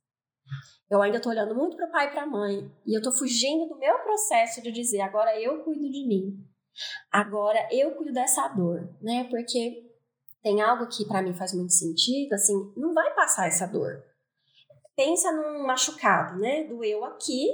[0.90, 3.12] Eu ainda estou olhando muito para o pai e para a mãe e eu estou
[3.12, 6.38] fugindo do meu processo de dizer agora eu cuido de mim,
[7.12, 9.24] agora eu cuido dessa dor, né?
[9.24, 9.84] Porque
[10.46, 14.04] tem algo que para mim faz muito sentido, assim, não vai passar essa dor
[14.96, 16.64] pensa num machucado, né?
[16.64, 17.48] Doeu aqui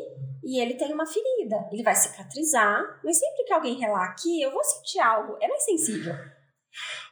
[0.43, 1.67] e ele tem uma ferida.
[1.71, 5.37] Ele vai cicatrizar, mas sempre que alguém relar aqui, eu vou sentir algo.
[5.41, 6.13] É mais sensível.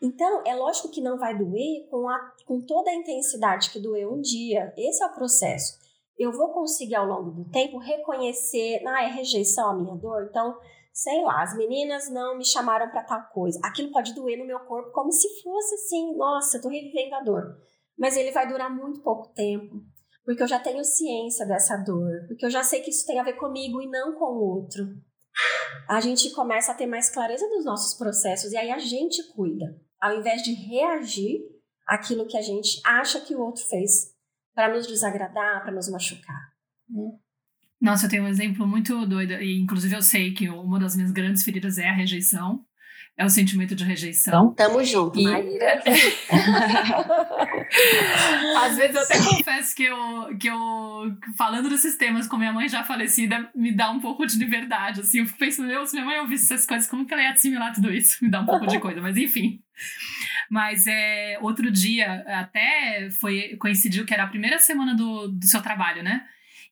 [0.01, 4.13] Então, é lógico que não vai doer com, a, com toda a intensidade que doeu
[4.13, 4.73] um dia.
[4.77, 5.77] Esse é o processo.
[6.17, 10.27] Eu vou conseguir ao longo do tempo reconhecer, ah, é rejeição a minha dor.
[10.29, 10.57] Então,
[11.01, 13.59] sei lá, as meninas não me chamaram para tal coisa.
[13.63, 17.21] Aquilo pode doer no meu corpo como se fosse assim, nossa, eu tô revivendo a
[17.21, 17.57] dor.
[17.97, 19.81] Mas ele vai durar muito pouco tempo
[20.25, 23.23] porque eu já tenho ciência dessa dor, porque eu já sei que isso tem a
[23.23, 24.83] ver comigo e não com o outro.
[25.87, 29.65] A gente começa a ter mais clareza dos nossos processos e aí a gente cuida,
[29.99, 31.39] ao invés de reagir
[31.87, 34.13] àquilo que a gente acha que o outro fez
[34.53, 36.53] para nos desagradar, para nos machucar.
[36.87, 37.17] Né?
[37.81, 41.11] Nossa, eu tenho um exemplo muito doido, e inclusive eu sei que uma das minhas
[41.11, 42.65] grandes feridas é a rejeição
[43.19, 44.53] é o sentimento de rejeição.
[44.53, 45.23] Então, tamo junto, e...
[45.23, 45.83] Maíra.
[48.63, 50.57] Às vezes eu até confesso que eu, que eu,
[51.37, 55.19] falando desses temas com minha mãe já falecida, me dá um pouco de liberdade, assim.
[55.19, 57.73] Eu fico pensando, meu, se minha mãe ouvisse essas coisas, como que ela ia assimilar
[57.73, 58.23] tudo isso?
[58.23, 59.59] Me dá um pouco de coisa, mas enfim.
[60.49, 65.61] Mas é, outro dia, até foi coincidiu que era a primeira semana do, do seu
[65.61, 66.23] trabalho, né?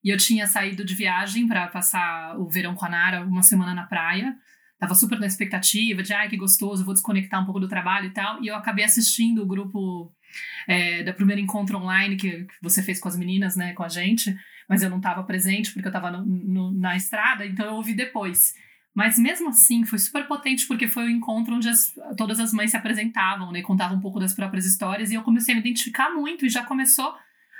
[0.03, 3.73] E eu tinha saído de viagem para passar o verão com a Nara, uma semana
[3.73, 4.35] na praia
[4.79, 8.11] tava super na expectativa de, ai, que gostoso, vou desconectar um pouco do trabalho e
[8.11, 8.43] tal.
[8.43, 10.13] E eu acabei assistindo o grupo
[10.67, 13.89] é, da primeiro encontro online que, que, você fez com as meninas, né, com a
[13.89, 14.35] gente,
[14.69, 18.53] mas eu não estava presente porque eu estava na estrada, então eu ouvi depois.
[18.93, 22.51] Mas mesmo assim, foi super potente porque foi o um encontro onde as, todas as
[22.51, 25.61] mães se apresentavam, né, contavam um pouco das próprias histórias e eu comecei a me
[25.61, 27.15] identificar muito e já começou,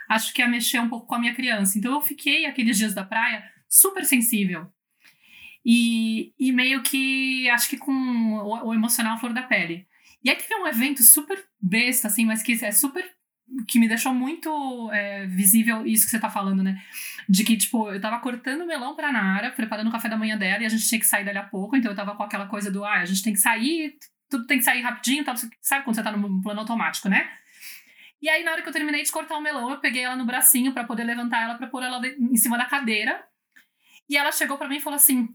[0.10, 1.78] acho que a mexer um pouco com a minha criança.
[1.78, 4.72] Então eu fiquei aqueles dias da praia super sensível
[5.66, 9.86] e, e meio que, acho que com o, o emocional flor da pele.
[10.24, 13.06] E aí teve um evento super besta, assim, mas que é super
[13.68, 16.82] que me deixou muito é, visível isso que você tá falando, né?
[17.30, 20.64] De que, tipo, eu tava cortando melão pra Nara, preparando o café da manhã dela,
[20.64, 22.70] e a gente tinha que sair dali a pouco, então eu tava com aquela coisa
[22.70, 23.96] do, ah, a gente tem que sair,
[24.30, 27.30] tudo tem que sair rapidinho, tal, sabe quando você tá no plano automático, né?
[28.22, 30.26] E aí, na hora que eu terminei de cortar o melão, eu peguei ela no
[30.26, 33.24] bracinho para poder levantar ela, para pôr ela em cima da cadeira.
[34.10, 35.28] E ela chegou para mim e falou assim: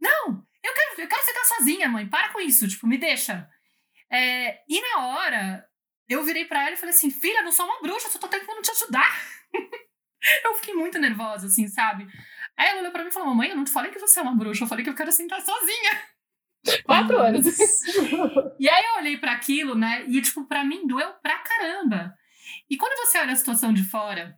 [0.00, 2.08] não, eu quero, eu quero ficar sozinha, mãe.
[2.08, 3.48] Para com isso, tipo, me deixa.
[4.10, 5.66] É, e na hora,
[6.08, 8.62] eu virei para ela e falei assim: filha, não sou uma bruxa, só tô tentando
[8.62, 9.10] te ajudar.
[10.44, 12.06] eu fiquei muito nervosa, assim, sabe?
[12.56, 14.22] Aí ela olhou pra mim e falou: Mamãe, eu não te falei que você é
[14.22, 16.02] uma bruxa, eu falei que eu quero sentar sozinha.
[16.84, 17.46] Quatro anos.
[18.58, 20.04] e aí eu olhei para aquilo, né?
[20.06, 22.14] E, tipo, pra mim doeu pra caramba.
[22.68, 24.36] E quando você olha a situação de fora,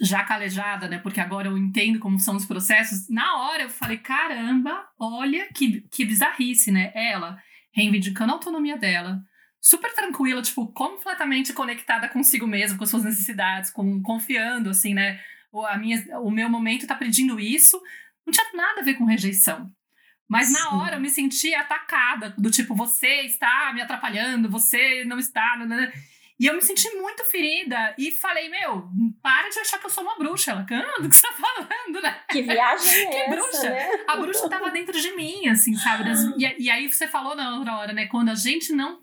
[0.00, 0.98] já calejada, né?
[0.98, 3.08] Porque agora eu entendo como são os processos.
[3.08, 6.92] Na hora eu falei, caramba, olha que, que bizarrice, né?
[6.94, 7.38] Ela
[7.72, 9.22] reivindicando a autonomia dela,
[9.60, 15.20] super tranquila, tipo, completamente conectada consigo mesma, com suas necessidades, com, confiando, assim, né?
[15.52, 17.80] O, a minha, o meu momento tá pedindo isso.
[18.26, 19.70] Não tinha nada a ver com rejeição.
[20.30, 25.18] Mas na hora eu me senti atacada, do tipo, você está me atrapalhando, você não
[25.18, 25.58] está.
[26.38, 28.88] E eu me senti muito ferida e falei, meu,
[29.20, 30.52] para de achar que eu sou uma bruxa.
[30.52, 32.20] Ela, o que você tá falando, né?
[32.30, 33.70] Que viagem é que essa, bruxa?
[33.70, 33.88] Né?
[34.06, 36.04] A bruxa tava dentro de mim, assim, sabe?
[36.38, 38.06] E, e, aí você falou na outra hora, né?
[38.06, 39.00] Quando a gente não,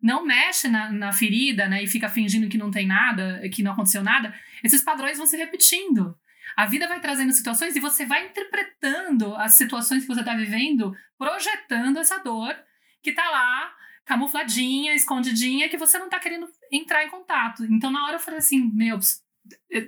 [0.00, 1.82] não mexe na, na ferida, né?
[1.82, 5.36] E fica fingindo que não tem nada, que não aconteceu nada, esses padrões vão se
[5.36, 6.16] repetindo.
[6.58, 10.92] A vida vai trazendo situações e você vai interpretando as situações que você está vivendo,
[11.16, 12.52] projetando essa dor
[13.00, 13.72] que está lá
[14.04, 17.64] camufladinha, escondidinha, que você não está querendo entrar em contato.
[17.66, 18.98] Então, na hora eu falei assim, meu,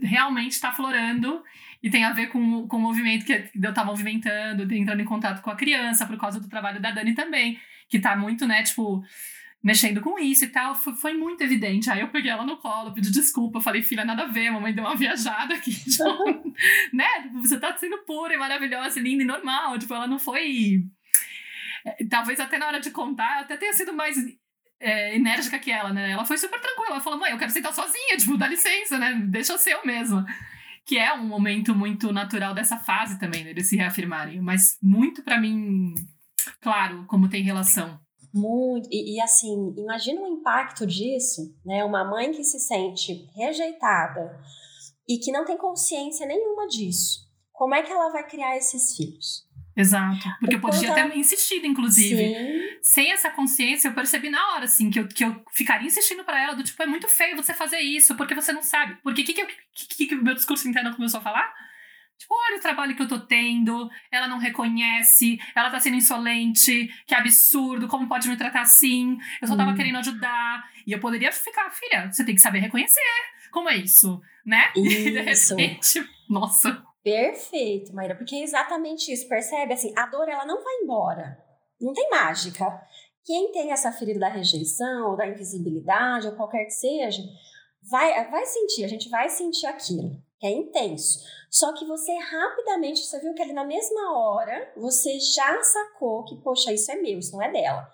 [0.01, 1.43] realmente está florando
[1.83, 5.43] e tem a ver com, com o movimento que eu estava movimentando, entrando em contato
[5.43, 9.03] com a criança, por causa do trabalho da Dani também, que está muito, né, tipo,
[9.63, 11.91] mexendo com isso e tal, foi, foi, muito evidente.
[11.91, 14.85] Aí eu peguei ela no colo, pedi desculpa, falei, filha, nada a ver, mamãe deu
[14.85, 16.55] uma viajada aqui, tipo,
[16.93, 20.85] né, você tá sendo pura e maravilhosa, linda e normal, tipo, ela não foi
[21.85, 24.17] é, talvez até na hora de contar, até tenha sido mais
[24.79, 26.11] é, enérgica que ela, né?
[26.11, 26.93] Ela foi super tranquila.
[26.93, 29.15] Ela falou, mãe, eu quero sentar sozinha, tipo, dá licença, né?
[29.27, 30.25] Deixa eu ser eu mesma.
[30.85, 33.53] Que é um momento muito natural dessa fase também, né?
[33.53, 34.41] De se reafirmarem.
[34.41, 35.95] Mas muito para mim,
[36.61, 38.01] claro, como tem relação.
[38.33, 38.89] Muito.
[38.91, 41.85] E, e, assim, imagina o impacto disso, né?
[41.85, 44.41] Uma mãe que se sente rejeitada
[45.09, 47.29] e que não tem consciência nenhuma disso.
[47.53, 49.49] Como é que ela vai criar esses filhos?
[49.77, 50.29] Exato.
[50.41, 52.35] Porque eu podia ter insistido, inclusive.
[52.35, 52.79] Sim.
[52.83, 56.43] Sem essa consciência, eu percebi na hora, assim, que eu, que eu ficaria insistindo para
[56.43, 58.97] ela, do tipo, é muito feio você fazer isso, porque você não sabe.
[59.03, 61.53] Porque o que, que, que, que o meu discurso interno começou a falar?
[62.21, 66.87] Tipo, olha o trabalho que eu tô tendo, ela não reconhece, ela tá sendo insolente,
[67.07, 69.17] que absurdo, como pode me tratar assim?
[69.41, 69.75] Eu só tava hum.
[69.75, 70.63] querendo ajudar.
[70.87, 73.01] E eu poderia ficar, filha, você tem que saber reconhecer.
[73.51, 74.71] Como é isso, né?
[74.77, 75.55] Isso.
[75.55, 76.85] E de repente, nossa.
[77.03, 79.73] Perfeito, Maíra, porque é exatamente isso, percebe?
[79.73, 81.39] Assim, a dor ela não vai embora,
[81.81, 82.67] não tem mágica.
[83.25, 87.23] Quem tem essa ferida da rejeição, ou da invisibilidade, ou qualquer que seja,
[87.91, 91.21] vai, vai sentir, a gente vai sentir aquilo, que é intenso.
[91.51, 96.37] Só que você rapidamente, você viu que ali na mesma hora, você já sacou que,
[96.43, 97.87] poxa, isso é meu, isso não é dela.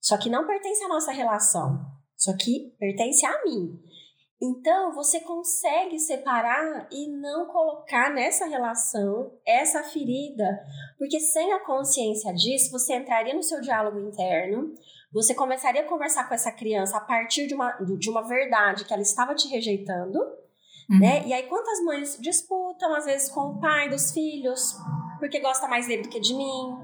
[0.00, 1.80] Só que não pertence à nossa relação,
[2.16, 3.80] só que pertence a mim.
[4.40, 10.44] Então, você consegue separar e não colocar nessa relação essa ferida,
[10.98, 14.74] porque sem a consciência disso, você entraria no seu diálogo interno,
[15.10, 18.92] você começaria a conversar com essa criança a partir de uma, de uma verdade que
[18.92, 20.18] ela estava te rejeitando,
[20.90, 20.98] uhum.
[20.98, 21.26] né?
[21.26, 24.76] E aí, quantas mães disputam, às vezes, com o pai dos filhos,
[25.18, 26.76] porque gosta mais dele do que de mim,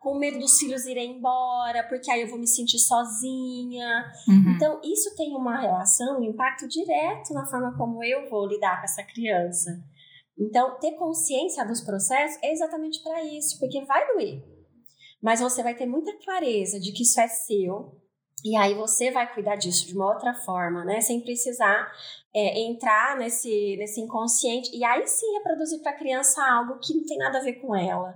[0.00, 4.04] com medo dos filhos irem embora, porque aí eu vou me sentir sozinha.
[4.28, 4.54] Uhum.
[4.54, 8.84] Então, isso tem uma relação, um impacto direto na forma como eu vou lidar com
[8.84, 9.70] essa criança.
[10.38, 14.44] Então, ter consciência dos processos é exatamente para isso, porque vai doer.
[15.22, 18.00] Mas você vai ter muita clareza de que isso é seu,
[18.46, 21.00] e aí você vai cuidar disso de uma outra forma, né?
[21.00, 21.90] Sem precisar
[22.32, 27.04] é, entrar nesse, nesse inconsciente e aí sim reproduzir para a criança algo que não
[27.04, 28.14] tem nada a ver com ela.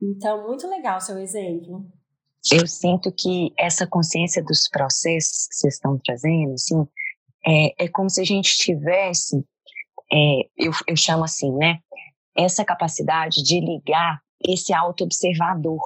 [0.00, 1.84] Então, muito legal seu exemplo.
[2.50, 6.86] Eu sinto que essa consciência dos processos que vocês estão trazendo, assim,
[7.46, 9.36] é, é como se a gente tivesse,
[10.10, 11.80] é, eu, eu chamo assim, né?
[12.34, 15.82] Essa capacidade de ligar esse auto-observador,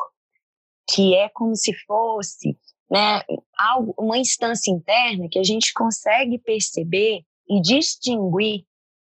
[0.88, 2.56] que é como se fosse
[2.90, 3.22] né,
[3.56, 8.64] algo, uma instância interna que a gente consegue perceber e distinguir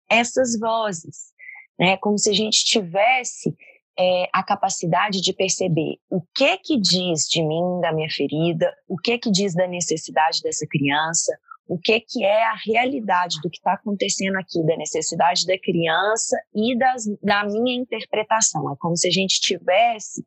[0.09, 1.31] essas vozes,
[1.79, 3.55] né, como se a gente tivesse
[3.97, 8.97] é, a capacidade de perceber o que que diz de mim, da minha ferida, o
[8.97, 11.37] que que diz da necessidade dessa criança,
[11.67, 16.35] o que que é a realidade do que está acontecendo aqui, da necessidade da criança
[16.55, 18.71] e das, da minha interpretação.
[18.71, 20.25] É como se a gente tivesse,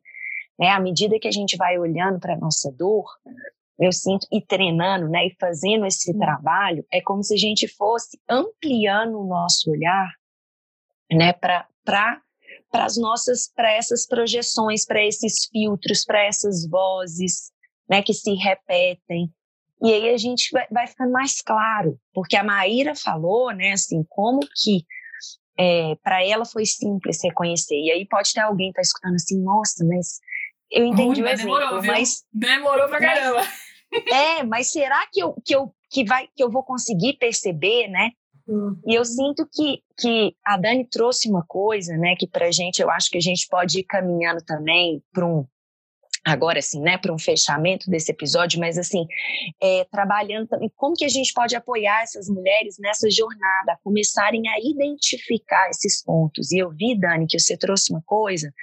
[0.59, 3.05] né, à medida que a gente vai olhando para a nossa dor,
[3.79, 8.19] eu sinto, e treinando, né, e fazendo esse trabalho, é como se a gente fosse
[8.29, 10.09] ampliando o nosso olhar,
[11.11, 17.51] né, para para as nossas, para essas projeções, para esses filtros, para essas vozes,
[17.87, 19.31] né, que se repetem.
[19.81, 24.03] E aí a gente vai, vai, ficando mais claro, porque a Maíra falou, né, assim,
[24.09, 24.85] como que
[25.57, 27.75] é, para ela foi simples reconhecer.
[27.75, 30.19] E aí pode ter alguém que tá escutando assim, nossa, mas
[30.73, 33.37] eu entendi Ui, o exemplo, demorou, mas demorou pra caramba.
[33.91, 37.87] Mas, é, mas será que eu, que eu que vai que eu vou conseguir perceber,
[37.87, 38.09] né?
[38.85, 42.89] E eu sinto que, que a Dani trouxe uma coisa, né, que pra gente, eu
[42.89, 45.45] acho que a gente pode ir caminhando também para um,
[46.25, 49.05] agora assim, né, para um fechamento desse episódio, mas assim,
[49.61, 54.47] é, trabalhando também, como que a gente pode apoiar essas mulheres nessa jornada, a começarem
[54.47, 56.51] a identificar esses pontos.
[56.51, 58.53] E eu vi, Dani, que você trouxe uma coisa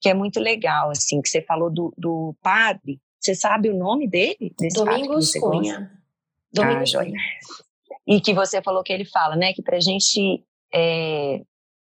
[0.00, 4.08] que é muito legal, assim, que você falou do, do padre, você sabe o nome
[4.08, 4.54] dele?
[4.74, 5.90] Domingos Cunha.
[6.52, 7.12] Domingo ah, joia.
[8.06, 9.52] E que você falou que ele fala, né?
[9.52, 10.42] Que para a gente
[10.72, 11.42] é,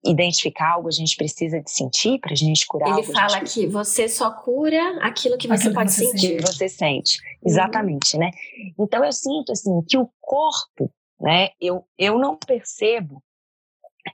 [0.05, 3.07] identificar algo, a gente precisa de sentir para a gente curar Ele algo.
[3.07, 6.37] Ele fala que você só cura aquilo que você aquilo pode que você sentir.
[6.37, 7.51] Que você sente, uhum.
[7.51, 8.21] exatamente, uhum.
[8.21, 8.31] né?
[8.79, 10.91] Então eu sinto assim que o corpo,
[11.21, 11.51] né?
[11.61, 13.23] Eu, eu não percebo.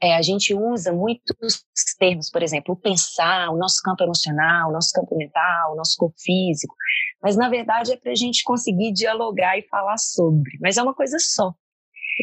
[0.03, 1.65] É, a gente usa muitos
[1.99, 5.97] termos, por exemplo, o pensar, o nosso campo emocional, o nosso campo mental, o nosso
[5.97, 6.75] corpo físico,
[7.23, 10.59] mas na verdade é para a gente conseguir dialogar e falar sobre.
[10.61, 11.55] Mas é uma coisa só.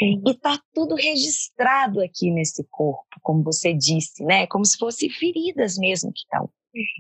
[0.02, 4.46] E está tudo registrado aqui nesse corpo, como você disse, né?
[4.48, 6.50] Como se fossem feridas mesmo que estão.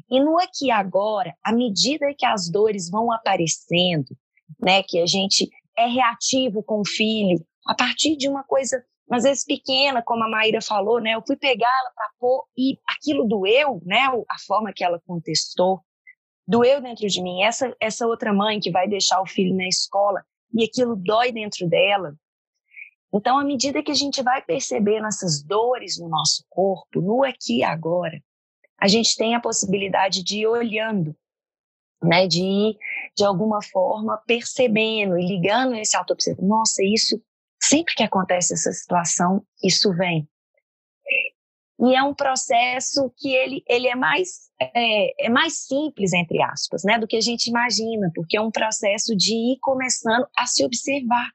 [0.09, 4.15] E no aqui agora, à medida que as dores vão aparecendo,
[4.59, 8.81] né, que a gente é reativo com o filho, a partir de uma coisa
[9.11, 11.13] às vezes pequena, como a Maíra falou, né?
[11.13, 13.99] Eu fui pegá-la para pôr e aquilo doeu, né?
[14.29, 15.81] A forma que ela contestou
[16.47, 17.43] doeu dentro de mim.
[17.43, 20.23] Essa essa outra mãe que vai deixar o filho na escola
[20.53, 22.15] e aquilo dói dentro dela.
[23.15, 27.59] Então, à medida que a gente vai percebendo essas dores no nosso corpo, no aqui
[27.59, 28.21] e agora,
[28.77, 31.15] a gente tem a possibilidade de ir olhando,
[32.03, 32.77] né, de ir,
[33.15, 36.45] de alguma forma, percebendo e ligando esse autoobservador.
[36.45, 37.21] Nossa, isso,
[37.61, 40.27] sempre que acontece essa situação, isso vem.
[41.79, 46.83] E é um processo que ele, ele é, mais, é, é mais simples, entre aspas,
[46.83, 50.65] né, do que a gente imagina, porque é um processo de ir começando a se
[50.65, 51.29] observar.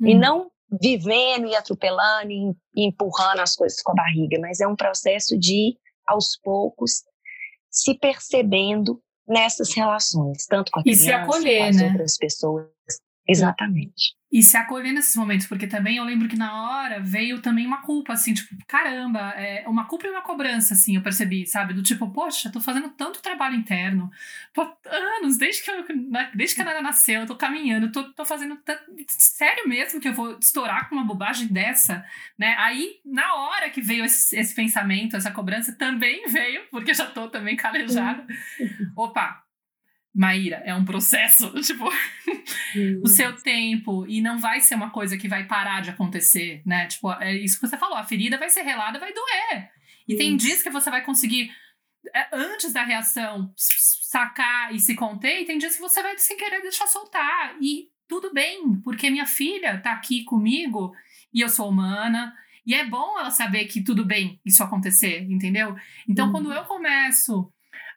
[0.00, 0.08] Hum.
[0.08, 0.50] E não
[0.80, 5.76] vivendo e atropelando e, empurrando as coisas com a barriga, mas é um processo de,
[6.06, 7.02] aos poucos,
[7.70, 11.86] se percebendo nessas relações, tanto com a criança, e se acolher, com as né?
[11.88, 12.66] outras pessoas.
[13.28, 14.16] Exatamente.
[14.32, 17.82] E se acolher nesses momentos, porque também eu lembro que na hora veio também uma
[17.82, 21.74] culpa, assim, tipo, caramba, é uma culpa e uma cobrança, assim, eu percebi, sabe?
[21.74, 24.10] Do tipo, poxa, tô fazendo tanto trabalho interno,
[24.54, 28.04] pô, anos, desde que, eu, né, desde que a Nara nasceu, eu tô caminhando, tô,
[28.14, 28.58] tô fazendo.
[29.06, 32.02] Sério mesmo que eu vou estourar com uma bobagem dessa,
[32.38, 32.56] né?
[32.58, 37.28] Aí, na hora que veio esse, esse pensamento, essa cobrança, também veio, porque já tô
[37.28, 38.26] também calejada.
[38.96, 39.42] Opa,
[40.14, 41.88] Maíra, é um processo, tipo,
[43.02, 46.86] o seu tempo, e não vai ser uma coisa que vai parar de acontecer, né?
[46.86, 49.70] Tipo, é isso que você falou, a ferida vai ser relada, vai doer.
[50.06, 51.50] E tem dias que você vai conseguir,
[52.14, 56.36] é, antes da reação, sacar e se conter, e tem dias que você vai sem
[56.36, 57.56] querer deixar soltar.
[57.60, 60.92] E tudo bem, porque minha filha tá aqui comigo,
[61.32, 62.34] e eu sou humana,
[62.66, 65.74] e é bom ela saber que tudo bem isso acontecer, entendeu?
[66.06, 66.32] Então, uhum.
[66.32, 67.50] quando eu começo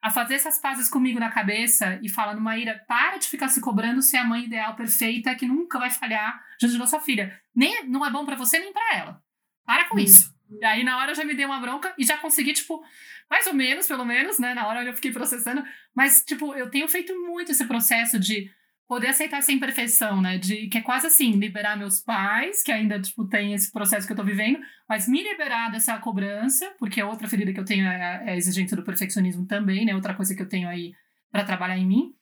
[0.06, 4.04] a fazer essas pazes comigo na cabeça e falando, Maíra, para de ficar se cobrando
[4.04, 7.42] ser a mãe ideal perfeita que nunca vai falhar diante da sua filha.
[7.56, 9.24] Nem, não é bom para você nem para ela.
[9.66, 10.32] Para com isso.
[10.62, 12.86] E aí na hora eu já me dei uma bronca e já consegui, tipo,
[13.28, 14.54] mais ou menos, pelo menos, né?
[14.54, 15.64] Na hora eu fiquei processando.
[15.96, 18.48] Mas, tipo, eu tenho feito muito esse processo de
[18.88, 20.38] poder aceitar essa imperfeição, né?
[20.38, 24.14] De que é quase assim, liberar meus pais, que ainda, tipo, tem esse processo que
[24.14, 27.88] eu tô vivendo, mas me liberar dessa cobrança, porque é outra ferida que eu tenho
[27.88, 29.96] é, é a exigência do perfeccionismo também, né?
[29.96, 30.94] Outra coisa que eu tenho aí
[31.32, 32.14] para trabalhar em mim.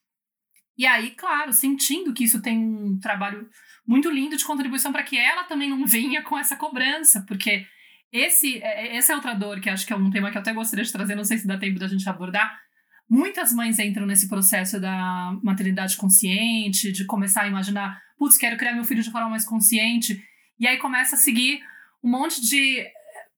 [0.77, 3.47] E aí, claro, sentindo que isso tem um trabalho
[3.85, 7.65] muito lindo de contribuição para que ela também não venha com essa cobrança, porque
[8.11, 10.41] esse, é, é, essa é outra dor que acho que é um tema que eu
[10.41, 12.62] até gostaria de trazer, não sei se dá tempo da gente abordar,
[13.09, 18.73] Muitas mães entram nesse processo da maternidade consciente, de começar a imaginar, putz, quero criar
[18.73, 20.23] meu filho de forma mais consciente,
[20.59, 21.61] e aí começa a seguir
[22.03, 22.85] um monte de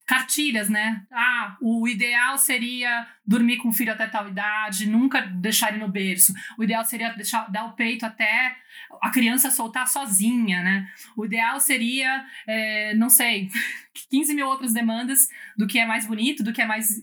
[0.06, 1.04] cartilhas, né?
[1.10, 5.90] Ah, o ideal seria dormir com o filho até tal idade, nunca deixar ele no
[5.90, 6.32] berço.
[6.56, 8.56] O ideal seria deixar dar o peito até
[9.02, 10.88] a criança soltar sozinha, né?
[11.16, 13.50] O ideal seria, é, não sei,
[14.08, 17.02] 15 mil outras demandas do que é mais bonito, do que é mais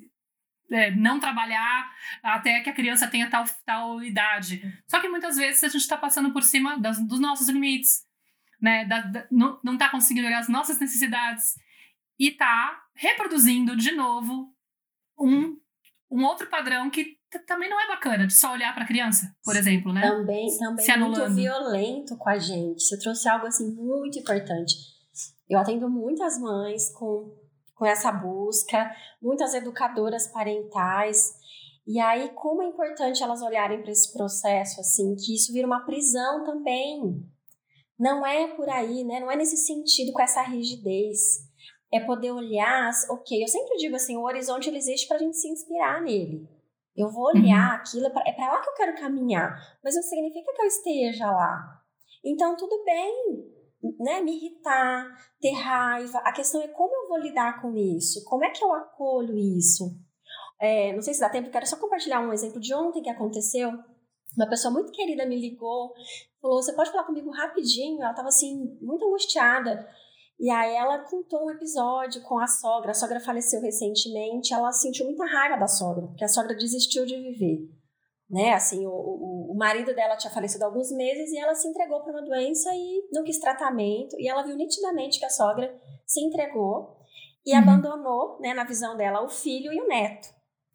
[0.73, 1.91] é, não trabalhar
[2.23, 4.61] até que a criança tenha tal, tal idade.
[4.87, 8.03] Só que muitas vezes a gente está passando por cima das, dos nossos limites,
[8.59, 8.85] né?
[8.85, 11.55] Da, da, não, não tá conseguindo olhar as nossas necessidades
[12.19, 14.51] e tá reproduzindo de novo
[15.19, 15.57] um,
[16.09, 17.17] um outro padrão que
[17.47, 20.01] também não é bacana de só olhar para a criança, por exemplo, né?
[20.01, 22.83] Também, também Se muito violento com a gente.
[22.83, 24.75] Você trouxe algo assim muito importante.
[25.49, 27.42] Eu atendo muitas mães com
[27.75, 31.33] com essa busca, muitas educadoras parentais.
[31.85, 35.85] E aí, como é importante elas olharem para esse processo, assim, que isso vira uma
[35.85, 37.23] prisão também.
[37.99, 39.19] Não é por aí, né?
[39.19, 41.49] Não é nesse sentido, com essa rigidez.
[41.91, 45.37] É poder olhar, ok, eu sempre digo assim, o horizonte ele existe para a gente
[45.37, 46.47] se inspirar nele.
[46.95, 47.75] Eu vou olhar uhum.
[47.75, 51.81] aquilo, é para lá que eu quero caminhar, mas não significa que eu esteja lá.
[52.23, 53.51] Então, tudo bem,
[53.99, 55.05] né, me irritar,
[55.39, 56.19] ter raiva.
[56.19, 58.23] A questão é como eu vou lidar com isso?
[58.25, 59.95] Como é que eu acolho isso?
[60.59, 63.69] É, não sei se dá tempo, quero só compartilhar um exemplo de ontem que aconteceu.
[64.37, 65.93] uma pessoa muito querida me ligou,
[66.41, 68.01] falou: Você pode falar comigo rapidinho?
[68.01, 69.87] Ela estava assim, muito angustiada.
[70.39, 72.91] E aí ela contou um episódio com a sogra.
[72.91, 74.53] A sogra faleceu recentemente.
[74.53, 77.69] Ela sentiu muita raiva da sogra, porque a sogra desistiu de viver.
[78.33, 78.51] Né?
[78.51, 82.01] Assim, o, o, o marido dela tinha falecido há alguns meses e ela se entregou
[82.01, 84.19] para uma doença e não quis tratamento.
[84.19, 86.97] E ela viu nitidamente que a sogra se entregou
[87.45, 87.59] e uhum.
[87.59, 90.29] abandonou, né, na visão dela, o filho e o neto.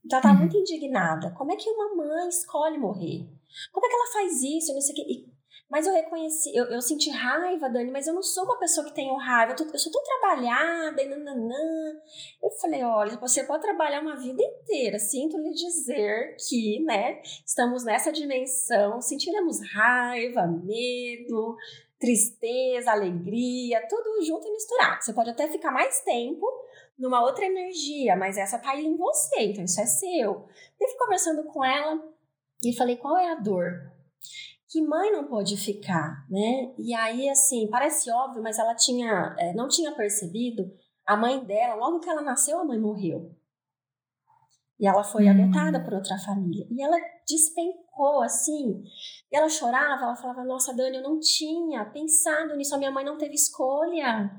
[0.04, 0.40] Então ela estava uhum.
[0.42, 1.34] muito indignada.
[1.36, 3.28] Como é que uma mãe escolhe morrer?
[3.72, 4.72] Como é que ela faz isso?
[4.72, 5.06] Não sei o quê.
[5.08, 5.37] E
[5.70, 8.94] mas eu reconheci, eu, eu senti raiva, Dani, mas eu não sou uma pessoa que
[8.94, 12.00] tenho raiva, eu, tô, eu sou tão trabalhada e nananã.
[12.42, 17.84] Eu falei, olha, você pode trabalhar uma vida inteira, sinto lhe dizer que, né, estamos
[17.84, 21.56] nessa dimensão, sentiremos raiva, medo,
[22.00, 25.02] tristeza, alegria, tudo junto e misturado.
[25.02, 26.46] Você pode até ficar mais tempo
[26.98, 30.48] numa outra energia, mas essa tá aí em você, então isso é seu.
[30.80, 32.02] Eu fui conversando com ela
[32.64, 33.92] e falei, qual é a dor?
[34.68, 36.74] Que mãe não pode ficar, né?
[36.78, 40.70] E aí, assim, parece óbvio, mas ela tinha, é, não tinha percebido,
[41.06, 43.34] a mãe dela, logo que ela nasceu, a mãe morreu.
[44.78, 45.30] E ela foi hum.
[45.30, 46.66] adotada por outra família.
[46.70, 46.96] E ela
[47.26, 48.82] despencou, assim.
[49.32, 53.04] E ela chorava, ela falava, nossa, Dani, eu não tinha pensado nisso, a minha mãe
[53.04, 54.30] não teve escolha.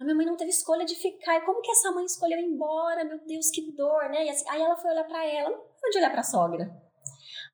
[0.00, 1.36] A minha mãe não teve escolha de ficar.
[1.36, 3.04] E como que essa mãe escolheu ir embora?
[3.04, 4.24] Meu Deus, que dor, né?
[4.24, 6.82] E assim, aí ela foi olhar para ela, não foi de olhar para a sogra.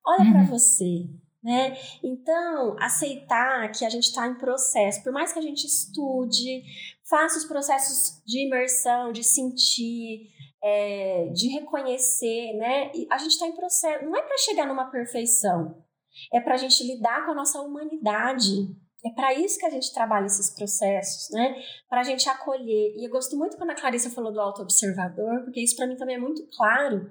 [0.06, 0.32] Olha uhum.
[0.32, 1.08] para você
[1.44, 1.76] né?
[2.02, 6.62] Então, aceitar que a gente está em processo, por mais que a gente estude,
[7.08, 10.30] faça os processos de imersão, de sentir,
[10.62, 12.90] é, de reconhecer, né?
[12.94, 15.84] E a gente está em processo, não é para chegar numa perfeição,
[16.32, 18.74] é para a gente lidar com a nossa humanidade.
[19.06, 21.62] É para isso que a gente trabalha esses processos, né?
[21.90, 22.94] Para a gente acolher.
[22.96, 26.16] E eu gosto muito quando a Clarissa falou do auto-observador, porque isso para mim também
[26.16, 27.06] é muito claro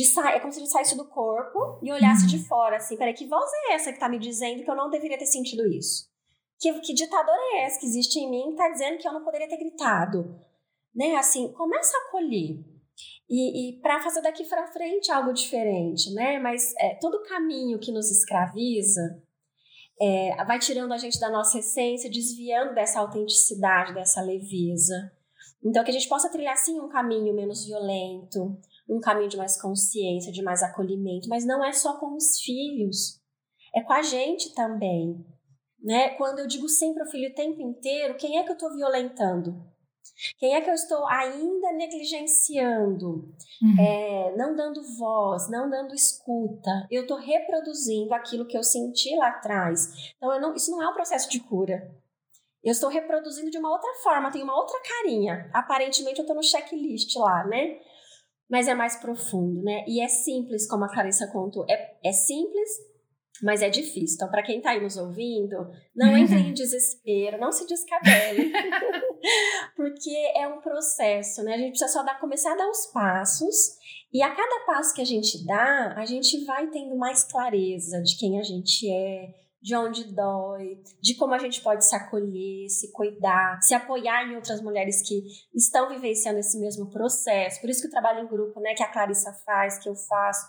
[0.00, 2.28] de sair, é como se ele saísse do corpo e olhasse uhum.
[2.28, 4.88] de fora, assim, peraí, que voz é essa que tá me dizendo que eu não
[4.88, 6.08] deveria ter sentido isso?
[6.58, 9.24] Que, que ditador é esse que existe em mim que tá dizendo que eu não
[9.24, 10.40] poderia ter gritado?
[10.94, 12.58] Né, assim, começa a acolher.
[13.28, 16.38] E, e para fazer daqui para frente algo diferente, né?
[16.38, 19.22] Mas é, todo caminho que nos escraviza
[20.00, 25.12] é, vai tirando a gente da nossa essência, desviando dessa autenticidade, dessa leveza.
[25.64, 28.58] Então, que a gente possa trilhar, sim, um caminho menos violento,
[28.90, 33.20] um caminho de mais consciência, de mais acolhimento, mas não é só com os filhos,
[33.74, 35.24] é com a gente também.
[35.82, 36.10] Né?
[36.10, 39.70] Quando eu digo sempre ao filho o tempo inteiro, quem é que eu estou violentando?
[40.38, 43.32] Quem é que eu estou ainda negligenciando,
[43.62, 43.76] uhum.
[43.80, 46.86] é, não dando voz, não dando escuta?
[46.90, 50.12] Eu estou reproduzindo aquilo que eu senti lá atrás.
[50.16, 51.90] Então, não, isso não é um processo de cura.
[52.62, 55.50] Eu estou reproduzindo de uma outra forma, tem uma outra carinha.
[55.54, 57.78] Aparentemente, eu estou no checklist lá, né?
[58.50, 59.84] Mas é mais profundo, né?
[59.86, 61.64] E é simples, como a Clarissa contou.
[61.70, 62.68] É, é simples,
[63.42, 64.16] mas é difícil.
[64.16, 65.56] Então, para quem está aí nos ouvindo,
[65.94, 68.52] não entre em desespero, não se descabele,
[69.76, 71.54] porque é um processo, né?
[71.54, 73.78] A gente precisa só dar, começar a dar os passos,
[74.12, 78.18] e a cada passo que a gente dá, a gente vai tendo mais clareza de
[78.18, 79.28] quem a gente é,
[79.62, 84.34] de onde dói, de como a gente pode se acolher, se cuidar, se apoiar em
[84.34, 85.22] outras mulheres que
[85.54, 87.60] estão vivenciando esse mesmo processo.
[87.60, 90.46] Por isso que o trabalho em grupo, né, que a Clarissa faz, que eu faço,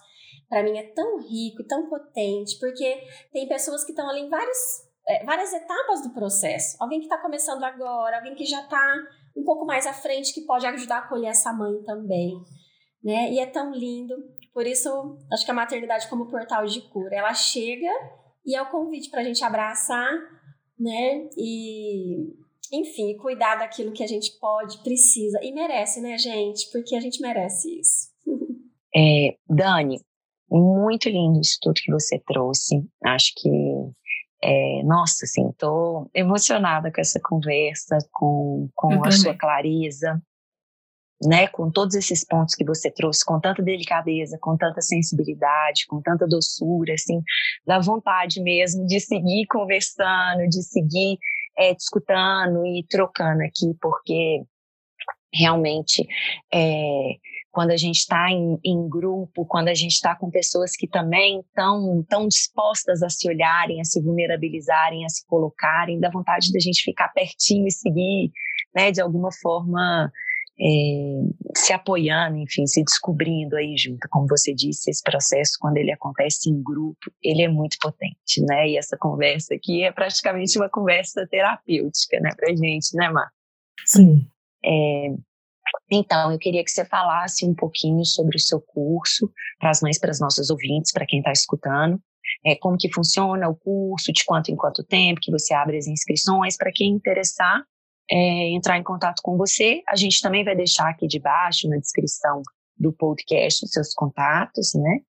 [0.48, 3.04] para mim é tão rico e tão potente, porque
[3.34, 4.58] tem pessoas que estão ali em vários,
[5.06, 6.78] é, várias etapas do processo.
[6.80, 8.96] Alguém que está começando agora, alguém que já está
[9.36, 12.34] um pouco mais à frente, que pode ajudar a acolher essa mãe também.
[13.04, 13.32] Né?
[13.32, 14.16] E é tão lindo.
[14.54, 17.90] Por isso, acho que a maternidade como portal de cura, ela chega
[18.46, 20.12] e é o convite para a gente abraçar,
[20.80, 21.30] né?
[21.38, 22.34] E,
[22.72, 26.70] enfim, cuidar daquilo que a gente pode, precisa e merece, né, gente?
[26.72, 28.12] Porque a gente merece isso.
[28.94, 30.02] É, Dani,
[30.50, 32.86] muito lindo isso tudo que você trouxe.
[33.06, 33.50] Acho que,
[34.44, 39.12] é, nossa, assim, tô emocionada com essa conversa, com, com a também.
[39.14, 40.22] sua clareza
[41.24, 46.02] né, com todos esses pontos que você trouxe, com tanta delicadeza, com tanta sensibilidade, com
[46.02, 47.22] tanta doçura, assim,
[47.66, 51.18] dá vontade mesmo de seguir conversando, de seguir
[51.58, 54.44] é, discutando e trocando aqui, porque
[55.34, 56.06] realmente
[56.54, 57.16] é,
[57.52, 61.42] quando a gente está em, em, grupo, quando a gente está com pessoas que também
[61.42, 66.60] estão tão dispostas a se olharem, a se vulnerabilizarem, a se colocarem, dá vontade da
[66.60, 68.32] gente ficar pertinho e seguir,
[68.74, 70.12] né, de alguma forma
[70.62, 74.08] é, se apoiando, enfim, se descobrindo aí junto.
[74.10, 78.70] Como você disse, esse processo, quando ele acontece em grupo, ele é muito potente, né?
[78.70, 83.30] E essa conversa aqui é praticamente uma conversa terapêutica, né, pra gente, né, Mar?
[83.86, 84.28] Sim.
[84.64, 85.08] É,
[85.92, 90.00] então, eu queria que você falasse um pouquinho sobre o seu curso para as mães,
[90.00, 92.00] para as nossas ouvintes, para quem está escutando.
[92.46, 95.88] é, como que funciona o curso, de quanto em quanto tempo que você abre as
[95.88, 96.58] inscrições.
[96.58, 97.64] Para quem interessar,
[98.12, 99.82] é, entrar em contato com você.
[99.88, 102.42] A gente também vai deixar aqui debaixo, na descrição
[102.78, 105.00] do podcast, os seus contatos, né?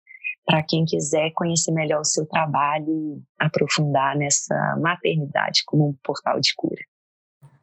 [0.44, 6.38] Para quem quiser conhecer melhor o seu trabalho e aprofundar nessa maternidade como um portal
[6.40, 6.82] de cura.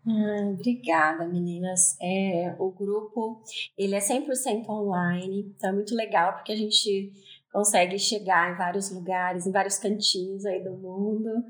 [0.08, 1.98] Ah, obrigada, meninas.
[2.02, 3.42] É, o grupo
[3.78, 7.14] ele é 100% online, então é muito legal porque a gente
[7.52, 11.44] consegue chegar em vários lugares, em vários cantinhos aí do mundo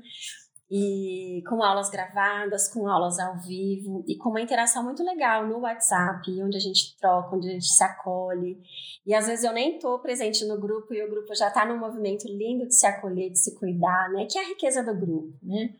[0.70, 5.58] e com aulas gravadas, com aulas ao vivo e com uma interação muito legal no
[5.60, 8.62] WhatsApp, onde a gente troca, onde a gente se acolhe.
[9.04, 11.78] E às vezes eu nem estou presente no grupo e o grupo já está num
[11.78, 14.26] movimento lindo de se acolher, de se cuidar, né?
[14.30, 15.74] Que é a riqueza do grupo, né?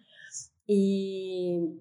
[0.69, 1.73] E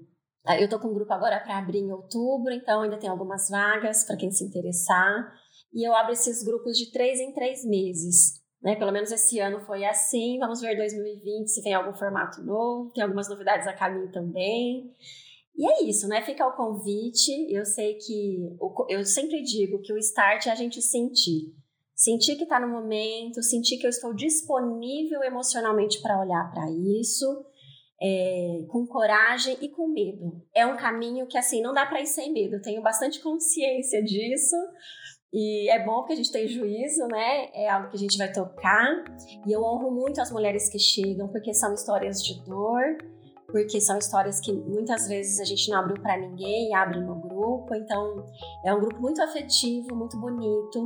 [0.60, 4.03] eu estou com um grupo agora para abrir em outubro, então ainda tem algumas vagas
[4.03, 5.34] para quem se interessar.
[5.74, 8.39] E eu abro esses grupos de três em três meses.
[8.62, 8.76] Né?
[8.76, 10.38] Pelo menos esse ano foi assim.
[10.39, 12.91] Vamos ver 2020 se tem algum formato novo.
[12.91, 14.93] Tem algumas novidades a caminho também.
[15.55, 16.22] E é isso, né?
[16.22, 17.32] Fica o convite.
[17.53, 18.57] Eu sei que
[18.89, 21.53] eu sempre digo que o start é a gente sentir.
[21.93, 27.45] Sentir que está no momento, sentir que eu estou disponível emocionalmente para olhar para isso,
[28.01, 30.41] é, com coragem e com medo.
[30.55, 32.55] É um caminho que, assim, não dá para ir sem medo.
[32.55, 34.55] Eu tenho bastante consciência disso,
[35.32, 37.50] e é bom porque a gente tem juízo, né?
[37.54, 39.04] É algo que a gente vai tocar.
[39.46, 42.98] E eu honro muito as mulheres que chegam, porque são histórias de dor,
[43.52, 47.76] porque são histórias que muitas vezes a gente não abriu para ninguém, abre no grupo.
[47.76, 48.26] Então,
[48.66, 50.84] é um grupo muito afetivo, muito bonito.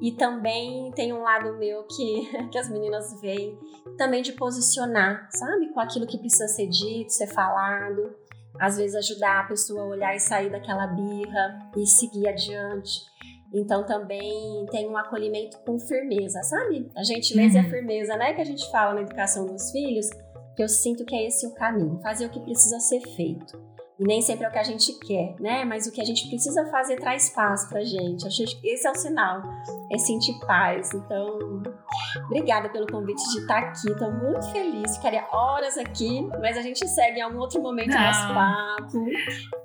[0.00, 3.56] E também tem um lado meu que, que as meninas veem,
[3.96, 5.72] também de posicionar, sabe?
[5.72, 8.16] Com aquilo que precisa ser dito, ser falado.
[8.58, 13.14] Às vezes ajudar a pessoa a olhar e sair daquela birra e seguir adiante.
[13.52, 16.90] Então também tem um acolhimento com firmeza, sabe?
[16.96, 17.64] A gentileza uhum.
[17.64, 18.34] e a firmeza, né?
[18.34, 20.10] Que a gente fala na educação dos filhos,
[20.54, 23.58] que eu sinto que é esse o caminho, fazer o que precisa ser feito.
[23.98, 25.64] E nem sempre é o que a gente quer, né?
[25.64, 28.26] Mas o que a gente precisa fazer traz paz pra gente.
[28.26, 29.42] Acho que esse é o sinal,
[29.90, 30.92] é sentir paz.
[30.92, 31.62] Então,
[32.26, 33.90] obrigada pelo convite de estar aqui.
[33.90, 38.02] Estou muito feliz, ficaria horas aqui, mas a gente segue em algum outro momento Não.
[38.02, 38.98] nosso papo.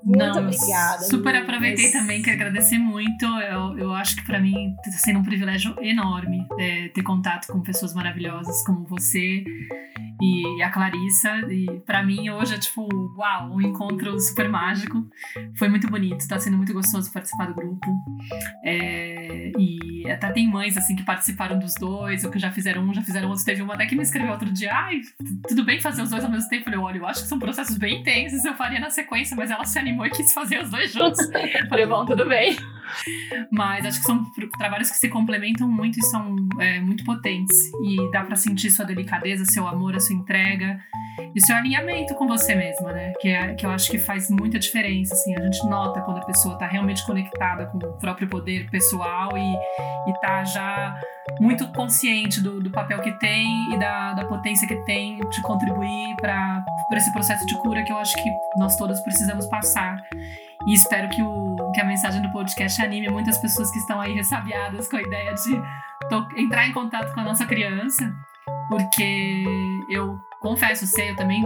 [0.04, 1.04] Muito Não, obrigada.
[1.04, 3.26] Super aproveitei também, quero agradecer muito.
[3.26, 7.62] Eu, eu acho que para mim está sendo um privilégio enorme é, ter contato com
[7.62, 9.44] pessoas maravilhosas como você
[10.22, 11.30] e a Clarissa.
[11.50, 15.06] E para mim hoje é tipo, uau, um encontro super mágico.
[15.58, 17.88] Foi muito bonito, tá sendo muito gostoso participar do grupo.
[18.64, 22.94] É, e até tem mães assim que participaram dos dois, ou que já fizeram um,
[22.94, 23.44] já fizeram outro.
[23.44, 25.02] Teve uma até que me escreveu outro dia, ai,
[25.48, 26.62] tudo bem fazer os dois ao mesmo tempo?
[26.62, 29.52] Eu falei, olha, eu acho que são processos bem intensos, eu faria na sequência, mas
[29.52, 31.20] ela se animou e quis fazer os dois juntos.
[31.70, 32.56] falei, bom, tudo bem.
[33.52, 34.26] Mas acho que são
[34.58, 37.58] trabalhos que se complementam muito e são é, muito potentes.
[37.84, 40.82] E dá para sentir sua delicadeza, seu amor, a sua entrega
[41.34, 43.14] e seu alinhamento com você mesma, né?
[43.20, 45.14] Que, é, que eu acho que faz muita diferença.
[45.14, 49.38] Assim, a gente nota quando a pessoa tá realmente conectada com o próprio poder pessoal
[49.38, 50.96] e, e tá já
[51.40, 56.16] muito consciente do, do papel que tem e da, da potência que tem de contribuir
[56.18, 60.02] para esse processo de cura que eu acho que nós todas precisamos passar.
[60.68, 64.14] E espero que, o, que a mensagem do podcast anime muitas pessoas que estão aí
[64.14, 68.14] ressabiadas com a ideia de entrar em contato com a nossa criança,
[68.70, 69.44] porque
[69.90, 71.46] eu confesso, sei, eu também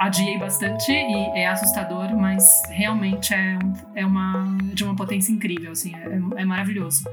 [0.00, 3.58] adiei bastante e é assustador, mas realmente é,
[3.94, 7.04] é uma de uma potência incrível, assim, é, é maravilhoso.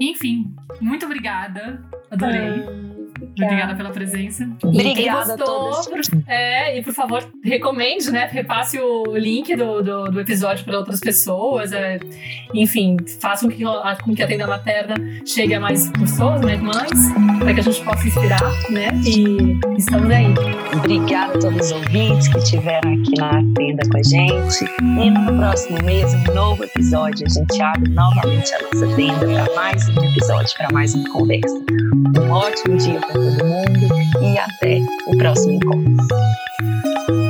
[0.00, 2.93] Enfim, muito obrigada, adorei.
[3.34, 4.48] Obrigada pela presença.
[4.62, 6.10] Obrigada a todos.
[6.26, 8.28] É, e por favor, recomende, né?
[8.30, 11.72] Repasse o link do, do, do episódio para outras pessoas.
[11.72, 11.98] É,
[12.54, 13.64] enfim, façam com que,
[14.02, 14.94] com que a Tenda Materna
[15.26, 18.88] chegue a mais pessoas, mais mães, para que a gente possa inspirar, né?
[19.04, 20.26] E estamos aí.
[20.76, 24.64] Obrigada a todos os ouvintes que estiveram aqui na tenda com a gente.
[24.80, 29.54] E no próximo mês, um novo episódio, a gente abre novamente a nossa tenda para
[29.54, 31.54] mais um episódio, para mais uma conversa.
[32.18, 33.88] Um ótimo dia para todo mundo
[34.22, 37.23] e até o próximo encontro.